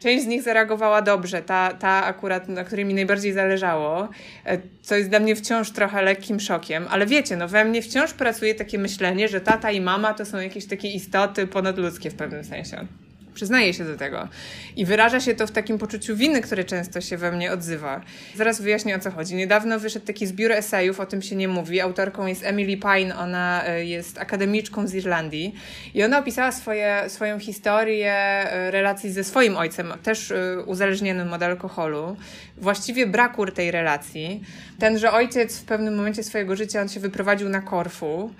[0.00, 4.08] Część z nich zareagowała dobrze, ta, ta akurat, na której mi najbardziej zależało,
[4.44, 8.12] e, co jest dla mnie wciąż trochę lekkim szokiem, ale wiecie, no we mnie wciąż
[8.12, 12.44] pracuje takie myślenie, że tata i mama to są jakieś takie istoty ponadludzkie w pewnym
[12.44, 12.86] sensie.
[13.34, 14.28] Przyznaję się do tego.
[14.76, 18.00] I wyraża się to w takim poczuciu winy, które często się we mnie odzywa.
[18.34, 19.34] Zaraz wyjaśnię o co chodzi.
[19.34, 21.80] Niedawno wyszedł taki zbiór esejów, o tym się nie mówi.
[21.80, 25.54] Autorką jest Emily Pine, ona e, jest akademiczką z Irlandii
[25.94, 31.42] i ona opisała swoje, swoją historię e, relacji ze swoim ojcem, też e, uzależnionym od
[31.42, 32.16] alkoholu.
[32.56, 34.42] Właściwie braku tej relacji.
[34.78, 38.30] Ten, że ojciec w pewnym momencie swojego życia on się wyprowadził na Korfu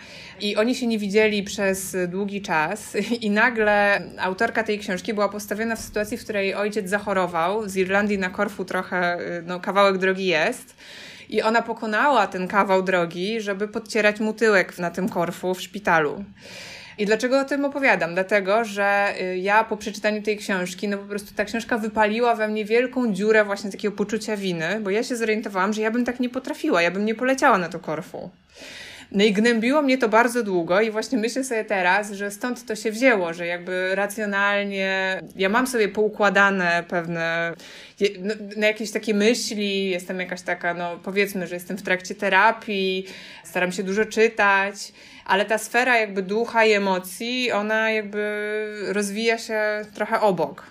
[0.40, 5.76] i oni się nie widzieli przez długi czas i nagle autorka tej książki była postawiona
[5.76, 7.68] w sytuacji, w której ojciec zachorował.
[7.68, 10.76] Z Irlandii na Korfu trochę, no, kawałek drogi jest.
[11.28, 16.24] I ona pokonała ten kawał drogi, żeby podcierać mu tyłek na tym Korfu w szpitalu.
[17.00, 18.14] I dlaczego o tym opowiadam?
[18.14, 22.48] Dlatego, że y, ja po przeczytaniu tej książki, no po prostu ta książka wypaliła we
[22.48, 26.20] mnie wielką dziurę właśnie takiego poczucia winy, bo ja się zorientowałam, że ja bym tak
[26.20, 28.30] nie potrafiła, ja bym nie poleciała na to Korfu.
[29.12, 32.76] No i gnębiło mnie to bardzo długo i właśnie myślę sobie teraz, że stąd to
[32.76, 37.54] się wzięło, że jakby racjonalnie ja mam sobie poukładane pewne
[38.20, 43.06] no, na jakieś takie myśli, jestem jakaś taka, no powiedzmy, że jestem w trakcie terapii,
[43.44, 44.92] staram się dużo czytać,
[45.24, 49.60] ale ta sfera jakby ducha i emocji, ona jakby rozwija się
[49.94, 50.66] trochę obok.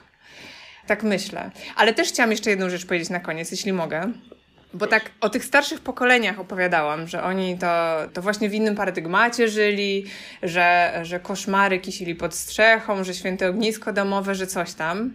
[0.88, 1.52] tak myślę.
[1.76, 4.12] Ale też chciałam jeszcze jedną rzecz powiedzieć na koniec, jeśli mogę.
[4.74, 9.48] Bo tak o tych starszych pokoleniach opowiadałam, że oni to, to właśnie w innym paradygmacie
[9.48, 10.06] żyli,
[10.44, 15.12] że, że koszmary kisili pod strzechą, że święte ognisko domowe, że coś tam.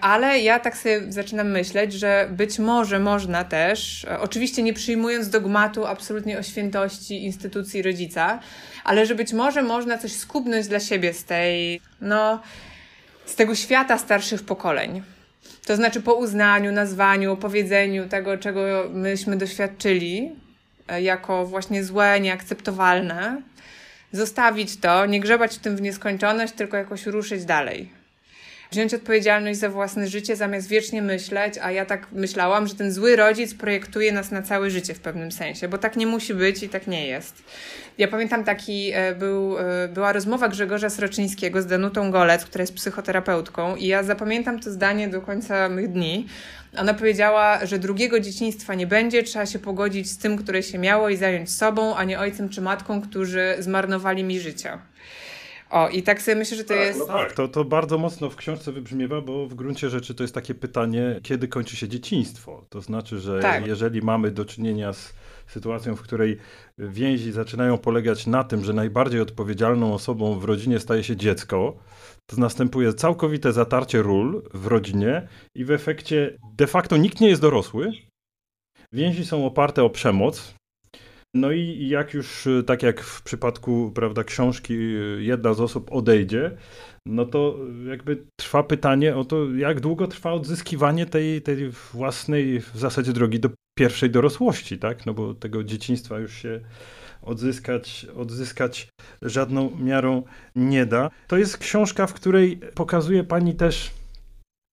[0.00, 5.86] Ale ja tak sobie zaczynam myśleć, że być może można też, oczywiście nie przyjmując dogmatu
[5.86, 8.38] absolutnie o świętości instytucji rodzica,
[8.84, 12.42] ale że być może można coś skubnąć dla siebie z tej, no,
[13.26, 15.02] z tego świata starszych pokoleń.
[15.66, 18.60] To znaczy po uznaniu, nazwaniu, powiedzeniu tego, czego
[18.92, 20.32] myśmy doświadczyli
[20.88, 23.42] e, jako właśnie złe, nieakceptowalne,
[24.12, 28.01] zostawić to, nie grzebać w tym w nieskończoność, tylko jakoś ruszyć dalej
[28.72, 33.16] wziąć odpowiedzialność za własne życie, zamiast wiecznie myśleć, a ja tak myślałam, że ten zły
[33.16, 36.68] rodzic projektuje nas na całe życie w pewnym sensie, bo tak nie musi być i
[36.68, 37.42] tak nie jest.
[37.98, 42.74] Ja pamiętam taki, e, był, e, była rozmowa Grzegorza Sroczyńskiego z Danutą Golec, która jest
[42.74, 46.26] psychoterapeutką i ja zapamiętam to zdanie do końca mych dni.
[46.78, 51.08] Ona powiedziała, że drugiego dzieciństwa nie będzie, trzeba się pogodzić z tym, które się miało
[51.08, 54.78] i zająć sobą, a nie ojcem czy matką, którzy zmarnowali mi życie.
[55.72, 56.98] O, i tak sobie myślę, że to tak, jest.
[56.98, 60.34] No tak, to, to bardzo mocno w książce wybrzmiewa, bo w gruncie rzeczy to jest
[60.34, 62.66] takie pytanie, kiedy kończy się dzieciństwo.
[62.68, 63.66] To znaczy, że tak.
[63.66, 65.14] jeżeli mamy do czynienia z
[65.46, 66.38] sytuacją, w której
[66.78, 71.76] więzi zaczynają polegać na tym, że najbardziej odpowiedzialną osobą w rodzinie staje się dziecko,
[72.26, 77.42] to następuje całkowite zatarcie ról w rodzinie i w efekcie de facto nikt nie jest
[77.42, 77.92] dorosły.
[78.92, 80.54] Więzi są oparte o przemoc,
[81.34, 85.92] no i jak już, y, tak jak w przypadku prawda, książki, y, jedna z osób
[85.92, 86.56] odejdzie,
[87.06, 92.78] no to jakby trwa pytanie o to, jak długo trwa odzyskiwanie tej, tej własnej w
[92.78, 95.06] zasadzie drogi do pierwszej dorosłości, tak?
[95.06, 96.60] No bo tego dzieciństwa już się
[97.22, 98.88] odzyskać, odzyskać
[99.22, 100.22] żadną miarą
[100.56, 101.10] nie da.
[101.26, 103.90] To jest książka, w której pokazuje pani też,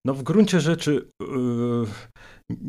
[0.05, 1.87] no w gruncie rzeczy, yy,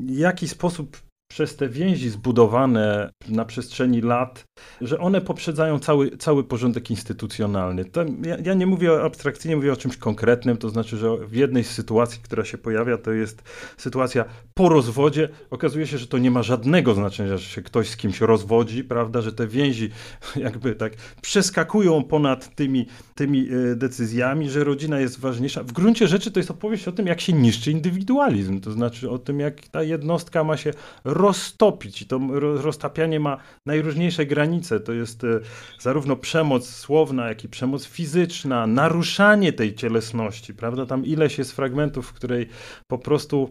[0.06, 4.44] jaki sposób przez te więzi zbudowane na przestrzeni lat,
[4.80, 7.84] że one poprzedzają cały, cały porządek instytucjonalny.
[8.22, 11.70] Ja, ja, nie mówię abstrakcyjnie, mówię o czymś konkretnym, to znaczy, że w jednej z
[11.70, 13.42] sytuacji, która się pojawia, to jest
[13.76, 15.28] sytuacja po rozwodzie.
[15.50, 19.20] Okazuje się, że to nie ma żadnego znaczenia, że się ktoś z kimś rozwodzi, prawda,
[19.20, 19.90] że te więzi
[20.36, 25.62] jakby tak przeskakują ponad tymi, tymi e, decyzjami, że rodzina jest ważniejsza.
[25.62, 29.18] W gruncie rzeczy to jest opowieść o tym, jak się niszczy indywidualizm, to znaczy o
[29.18, 30.72] tym, jak ta jednostka ma się
[31.20, 32.02] roztopić.
[32.02, 34.80] I to roztapianie ma najróżniejsze granice.
[34.80, 35.40] To jest e,
[35.78, 40.86] zarówno przemoc słowna, jak i przemoc fizyczna, naruszanie tej cielesności, prawda?
[40.86, 42.48] Tam ileś jest fragmentów, w której
[42.86, 43.50] po prostu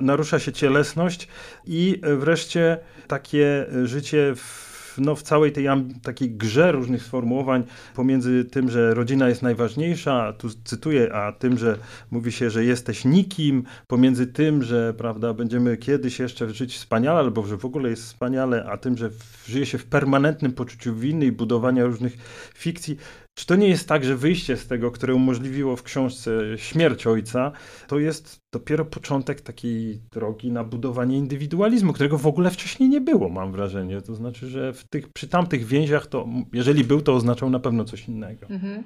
[0.00, 1.28] narusza się cielesność
[1.66, 4.67] i wreszcie takie życie w
[5.00, 5.66] no, w całej tej
[6.02, 11.78] takiej grze różnych sformułowań pomiędzy tym, że rodzina jest najważniejsza, tu cytuję, a tym, że
[12.10, 17.46] mówi się, że jesteś nikim, pomiędzy tym, że prawda, będziemy kiedyś jeszcze żyć wspaniale, albo
[17.46, 19.10] że w ogóle jest wspaniale, a tym, że
[19.46, 22.16] żyje się w permanentnym poczuciu winy i budowania różnych
[22.54, 22.96] fikcji.
[23.38, 27.52] Czy to nie jest tak, że wyjście z tego, które umożliwiło w książce śmierć ojca,
[27.86, 33.28] to jest dopiero początek takiej drogi na budowanie indywidualizmu, którego w ogóle wcześniej nie było,
[33.28, 34.00] mam wrażenie.
[34.00, 37.84] To znaczy, że w tych, przy tamtych więziach to, jeżeli był, to oznaczał na pewno
[37.84, 38.46] coś innego.
[38.46, 38.84] Mhm.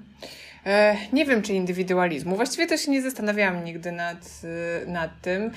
[0.66, 2.36] E, nie wiem, czy indywidualizmu.
[2.36, 4.42] Właściwie to się nie zastanawiałam nigdy nad,
[4.84, 5.50] e, nad tym.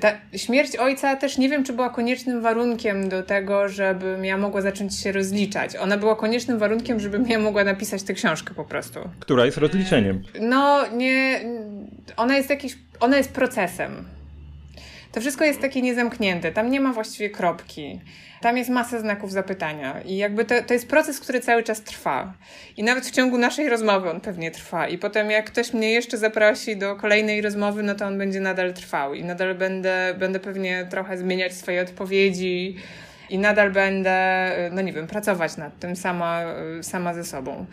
[0.00, 4.62] Ta śmierć ojca też nie wiem, czy była koniecznym warunkiem do tego, żebym ja mogła
[4.62, 5.76] zacząć się rozliczać.
[5.76, 9.00] Ona była koniecznym warunkiem, żebym ja mogła napisać tę książkę po prostu.
[9.20, 10.22] Która jest rozliczeniem.
[10.40, 11.40] No, nie.
[12.16, 12.78] Ona jest jakiś.
[13.00, 14.19] Ona jest procesem.
[15.12, 16.52] To wszystko jest takie niezamknięte.
[16.52, 18.00] Tam nie ma właściwie kropki.
[18.40, 22.34] Tam jest masa znaków zapytania i jakby to, to jest proces, który cały czas trwa.
[22.76, 24.88] I nawet w ciągu naszej rozmowy on pewnie trwa.
[24.88, 28.74] I potem jak ktoś mnie jeszcze zaprosi do kolejnej rozmowy, no to on będzie nadal
[28.74, 32.76] trwał i nadal będę, będę pewnie trochę zmieniać swoje odpowiedzi
[33.30, 36.42] i nadal będę, no nie wiem, pracować nad tym sama,
[36.82, 37.66] sama ze sobą.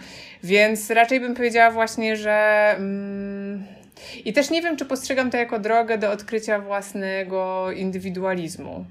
[0.43, 2.75] Więc raczej bym powiedziała właśnie, że.
[2.77, 3.76] Mm,
[4.25, 8.85] I też nie wiem, czy postrzegam to jako drogę do odkrycia własnego indywidualizmu.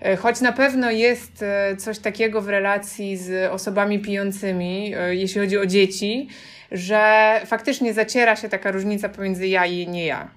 [0.00, 5.40] E, choć na pewno jest e, coś takiego w relacji z osobami pijącymi, e, jeśli
[5.40, 6.28] chodzi o dzieci,
[6.72, 10.30] że faktycznie zaciera się taka różnica pomiędzy ja i nie ja.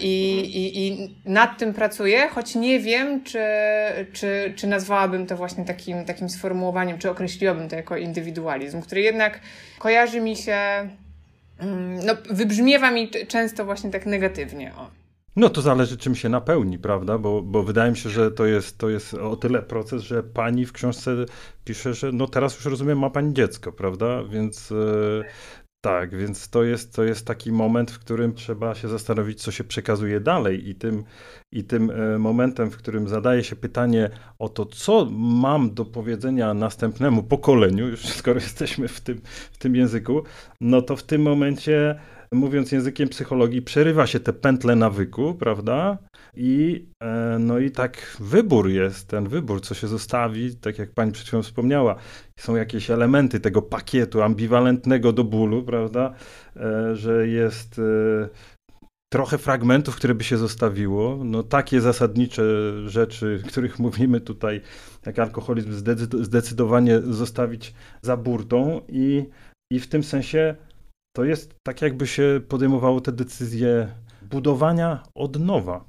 [0.00, 3.40] I, i, I nad tym pracuję, choć nie wiem, czy,
[4.12, 9.40] czy, czy nazwałabym to właśnie takim, takim sformułowaniem, czy określiłabym to jako indywidualizm, który jednak
[9.78, 10.88] kojarzy mi się,
[12.06, 14.72] no, wybrzmiewa mi często właśnie tak negatywnie.
[14.76, 14.90] O.
[15.36, 17.18] No to zależy, czym się napełni, prawda?
[17.18, 20.66] Bo, bo wydaje mi się, że to jest, to jest o tyle proces, że pani
[20.66, 21.10] w książce
[21.64, 24.24] pisze, że no teraz już rozumiem, ma pani dziecko, prawda?
[24.24, 24.72] Więc
[25.80, 29.64] Tak, więc to jest, to jest taki moment, w którym trzeba się zastanowić, co się
[29.64, 31.04] przekazuje dalej, i tym,
[31.52, 36.54] i tym e, momentem, w którym zadaje się pytanie o to, co mam do powiedzenia
[36.54, 39.20] następnemu pokoleniu, już skoro jesteśmy w tym,
[39.52, 40.22] w tym języku,
[40.60, 42.00] no to w tym momencie
[42.32, 45.98] mówiąc językiem psychologii, przerywa się te pętle nawyku, prawda?
[46.36, 51.12] I, e, no i tak wybór jest, ten wybór, co się zostawi, tak jak pani
[51.12, 51.96] przed chwilą wspomniała,
[52.40, 56.14] są jakieś elementy tego pakietu ambiwalentnego do bólu, prawda?
[56.56, 58.28] E, że jest e,
[59.12, 61.24] trochę fragmentów, które by się zostawiło.
[61.24, 62.42] No takie zasadnicze
[62.86, 64.60] rzeczy, których mówimy tutaj,
[65.06, 65.72] jak alkoholizm,
[66.20, 69.24] zdecydowanie zostawić za burtą i,
[69.72, 70.56] i w tym sensie
[71.16, 73.88] to jest tak, jakby się podejmowało te decyzje
[74.30, 75.84] budowania od nowa.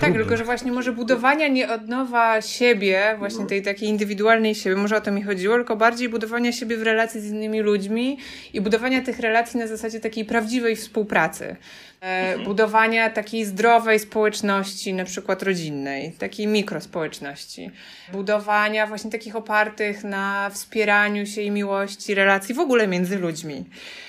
[0.00, 4.76] Tak, tylko że właśnie może budowania nie od nowa siebie, właśnie tej takiej indywidualnej siebie,
[4.76, 8.18] może o to mi chodziło, tylko bardziej budowania siebie w relacji z innymi ludźmi
[8.52, 11.56] i budowania tych relacji na zasadzie takiej prawdziwej współpracy.
[12.00, 12.44] E, mhm.
[12.44, 17.70] Budowania takiej zdrowej społeczności, na przykład rodzinnej, takiej mikrospołeczności.
[18.12, 23.64] Budowania właśnie takich opartych na wspieraniu się i miłości relacji w ogóle między ludźmi.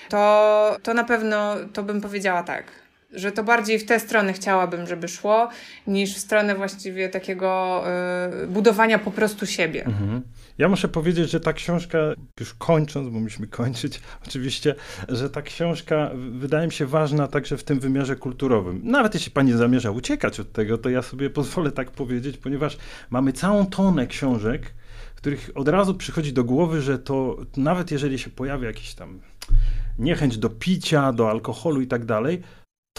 [0.09, 4.87] To, to na pewno, to bym powiedziała tak że to bardziej w tę stronę chciałabym,
[4.87, 5.49] żeby szło,
[5.87, 7.83] niż w stronę właściwie takiego
[8.43, 9.85] y, budowania po prostu siebie.
[9.85, 10.21] Mhm.
[10.57, 11.97] Ja muszę powiedzieć, że ta książka,
[12.39, 14.75] już kończąc, bo musimy kończyć oczywiście,
[15.09, 18.81] że ta książka wydaje mi się ważna także w tym wymiarze kulturowym.
[18.83, 22.77] Nawet jeśli pani zamierza uciekać od tego, to ja sobie pozwolę tak powiedzieć, ponieważ
[23.09, 24.73] mamy całą tonę książek,
[25.15, 29.19] których od razu przychodzi do głowy, że to nawet jeżeli się pojawia jakiś tam
[29.99, 32.41] niechęć do picia, do alkoholu i tak dalej,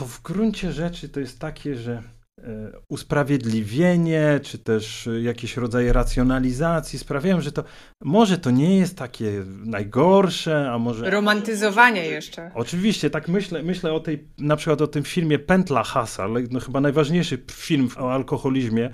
[0.00, 2.02] to w gruncie rzeczy to jest takie, że
[2.38, 2.42] e,
[2.88, 7.64] usprawiedliwienie, czy też jakieś rodzaje racjonalizacji sprawiają, że to
[8.00, 11.10] może to nie jest takie najgorsze, a może...
[11.10, 12.50] Romantyzowanie jeszcze.
[12.54, 16.80] Oczywiście, tak myślę, myślę o tej, na przykład o tym filmie Pętla Hasa, no chyba
[16.80, 18.90] najważniejszy film o alkoholizmie,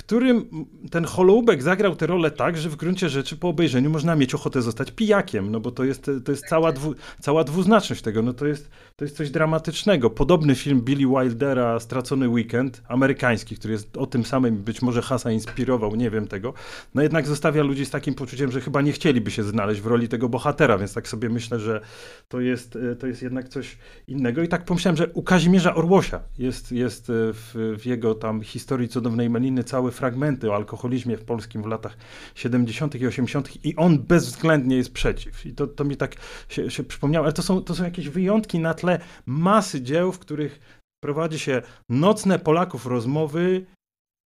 [0.00, 4.34] którym ten Holoubek zagrał tę rolę tak, że w gruncie rzeczy po obejrzeniu można mieć
[4.34, 8.32] ochotę zostać pijakiem, no bo to jest, to jest cała, dwu, cała dwuznaczność tego, no
[8.32, 10.10] to jest, to jest coś dramatycznego.
[10.10, 15.30] Podobny film Billy Wildera, Stracony Weekend, amerykański, który jest o tym samym, być może Hasa
[15.30, 16.54] inspirował, nie wiem tego,
[16.94, 20.08] no jednak zostawia ludzi z takim poczuciem, że chyba nie chcieliby się znaleźć w roli
[20.08, 21.80] tego bohatera, więc tak sobie myślę, że
[22.28, 23.78] to jest, to jest jednak coś
[24.08, 28.88] innego i tak pomyślałem, że u Kazimierza Orłosia jest, jest w, w jego tam historii
[28.88, 31.96] cudownej Meliny cały fragmenty o alkoholizmie w polskim w latach
[32.34, 32.94] 70.
[32.94, 33.64] i 80.
[33.64, 35.46] i on bezwzględnie jest przeciw.
[35.46, 36.16] I to, to mi tak
[36.48, 37.24] się, się przypomniało.
[37.26, 41.62] Ale to są, to są jakieś wyjątki na tle masy dzieł, w których prowadzi się
[41.88, 43.66] nocne Polaków rozmowy,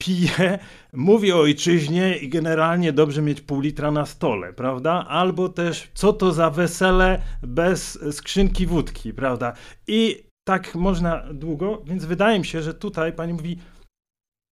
[0.02, 0.58] pije,
[0.92, 5.04] mówi o ojczyźnie i generalnie dobrze mieć pół litra na stole, prawda?
[5.08, 9.52] Albo też co to za wesele bez skrzynki wódki, prawda?
[9.86, 13.58] I tak można długo, więc wydaje mi się, że tutaj pani mówi,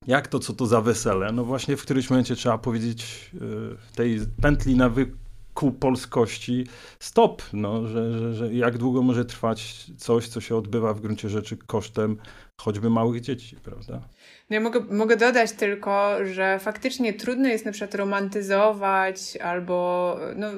[0.06, 1.32] jak to, co to za wesele?
[1.32, 6.66] No właśnie w którymś momencie trzeba powiedzieć y, tej pętli nawyku polskości
[7.00, 11.28] stop, no, że, że, że jak długo może trwać coś, co się odbywa w gruncie
[11.28, 12.16] rzeczy kosztem
[12.60, 14.08] choćby małych dzieci, prawda?
[14.50, 20.48] No ja mogę, mogę dodać tylko, że faktycznie trudno jest na przykład romantyzować albo no,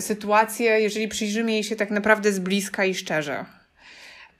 [0.00, 3.61] sytuację, jeżeli przyjrzymy jej się tak naprawdę z bliska i szczerze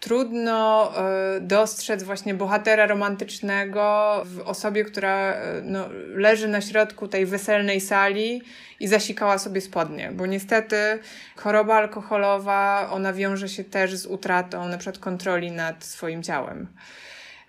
[0.03, 7.26] trudno e, dostrzec właśnie bohatera romantycznego w osobie, która e, no, leży na środku tej
[7.26, 8.42] weselnej sali
[8.80, 10.76] i zasikała sobie spodnie, bo niestety
[11.36, 16.66] choroba alkoholowa, ona wiąże się też z utratą na przykład kontroli nad swoim ciałem.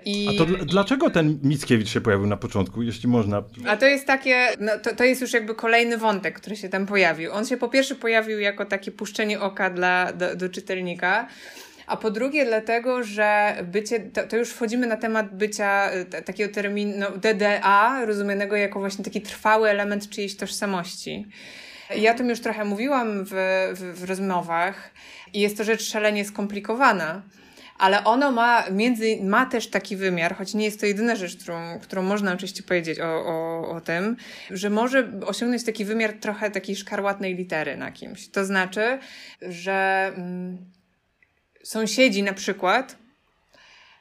[0.05, 0.27] I...
[0.29, 3.43] A to dl dlaczego ten Mickiewicz się pojawił na początku, jeśli można?
[3.67, 6.85] A to jest takie, no to, to jest już jakby kolejny wątek, który się tam
[6.85, 7.31] pojawił.
[7.33, 11.27] On się po pierwsze pojawił jako takie puszczenie oka dla, do, do czytelnika,
[11.87, 16.53] a po drugie dlatego, że bycie, to, to już wchodzimy na temat bycia t, takiego
[16.53, 21.25] terminu no, DDA, rozumianego jako właśnie taki trwały element czyjejś tożsamości.
[21.95, 23.31] Ja tym już trochę mówiłam w,
[23.73, 24.91] w, w rozmowach
[25.33, 27.21] i jest to rzecz szalenie skomplikowana
[27.77, 31.79] ale ono ma, między, ma też taki wymiar, choć nie jest to jedyna rzecz, którą,
[31.79, 34.15] którą można oczywiście powiedzieć o, o, o tym,
[34.51, 38.27] że może osiągnąć taki wymiar trochę takiej szkarłatnej litery na kimś.
[38.27, 38.99] To znaczy,
[39.41, 40.57] że mm,
[41.63, 42.95] sąsiedzi na przykład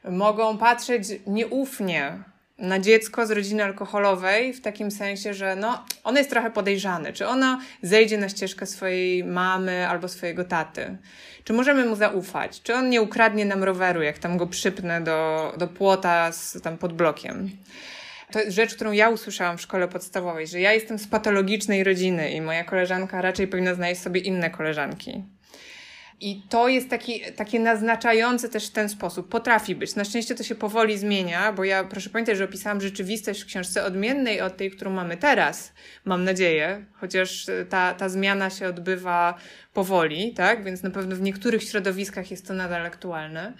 [0.05, 2.19] mogą patrzeć nieufnie
[2.59, 7.27] na dziecko z rodziny alkoholowej w takim sensie, że no, on jest trochę podejrzany, czy
[7.27, 10.97] ona zejdzie na ścieżkę swojej mamy albo swojego taty.
[11.45, 12.63] Czy możemy mu zaufać?
[12.63, 16.79] Czy on nie ukradnie nam roweru, jak tam go przypnę do, do płota z, tam
[16.79, 17.51] pod blokiem?
[18.33, 22.31] To jest rzecz, którą ja usłyszałam w szkole podstawowej, że ja jestem z patologicznej rodziny
[22.31, 25.23] i moja koleżanka raczej powinna znaleźć sobie inne koleżanki.
[26.21, 29.29] I to jest taki, takie naznaczające też w ten sposób.
[29.29, 29.95] Potrafi być.
[29.95, 33.85] Na szczęście to się powoli zmienia, bo ja proszę pamiętać, że opisałam rzeczywistość w książce
[33.85, 35.73] odmiennej od tej, którą mamy teraz.
[36.05, 39.35] Mam nadzieję, chociaż ta, ta zmiana się odbywa
[39.75, 40.65] powoli, tak?
[40.65, 43.53] Więc na pewno w niektórych środowiskach jest to nadal aktualne.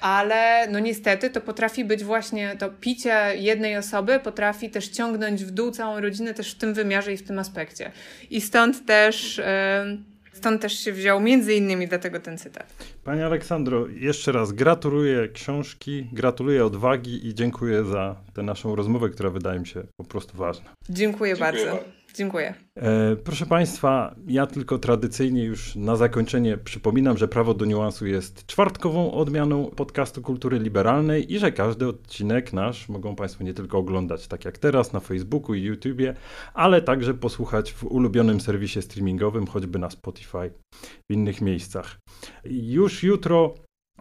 [0.00, 5.50] Ale no niestety to potrafi być właśnie to picie jednej osoby, potrafi też ciągnąć w
[5.50, 7.92] dół całą rodzinę też w tym wymiarze i w tym aspekcie.
[8.30, 9.38] I stąd też.
[9.38, 10.09] Yy,
[10.40, 12.72] Stąd też się wziął między innymi dlatego ten cytat.
[13.04, 19.30] Pani Aleksandro, jeszcze raz gratuluję książki, gratuluję odwagi i dziękuję za tę naszą rozmowę, która
[19.30, 20.64] wydaje mi się po prostu ważna.
[20.90, 21.99] Dziękuję, Dziękuję bardzo.
[22.14, 22.54] Dziękuję.
[22.76, 28.46] E, proszę Państwa, ja tylko tradycyjnie już na zakończenie przypominam, że Prawo do Niuansu jest
[28.46, 34.28] czwartkową odmianą podcastu kultury liberalnej i że każdy odcinek nasz mogą Państwo nie tylko oglądać
[34.28, 36.14] tak jak teraz na Facebooku i YouTubie,
[36.54, 40.50] ale także posłuchać w ulubionym serwisie streamingowym, choćby na Spotify,
[41.10, 41.98] w innych miejscach.
[42.44, 43.54] Już jutro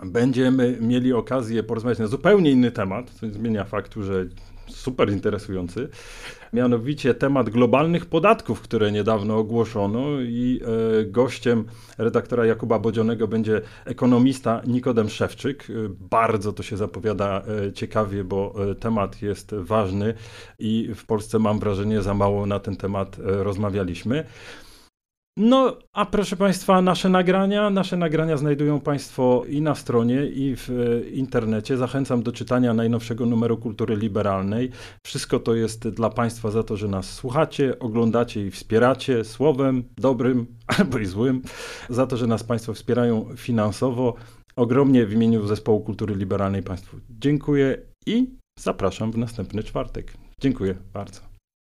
[0.06, 4.26] będziemy mieli okazję porozmawiać na zupełnie inny temat, co nie zmienia faktu, że
[4.70, 5.90] super interesujący,
[6.54, 10.62] mianowicie temat globalnych podatków, które niedawno ogłoszono i
[11.02, 11.66] e, gościem
[11.98, 15.68] redaktora Jakuba Bodzionego będzie ekonomista Nikodem Szewczyk.
[15.70, 15.74] E,
[16.10, 20.14] bardzo to się zapowiada e, ciekawie, bo temat jest ważny
[20.60, 24.26] i w Polsce mam wrażenie za mało na ten temat rozmawialiśmy.
[25.38, 30.70] No, a proszę Państwa, nasze nagrania, nasze nagrania znajdują Państwo i na stronie, i w
[30.70, 31.78] e, internecie.
[31.78, 34.72] Zachęcam do czytania najnowszego numeru Kultury Liberalnej.
[35.06, 40.46] Wszystko to jest dla Państwa za to, że nas słuchacie, oglądacie i wspieracie słowem dobrym
[40.78, 41.42] albo i złym,
[41.90, 44.16] za to, że nas Państwo wspierają finansowo.
[44.56, 50.14] Ogromnie w imieniu Zespołu Kultury Liberalnej Państwu dziękuję i zapraszam w następny czwartek.
[50.42, 51.29] Dziękuję bardzo.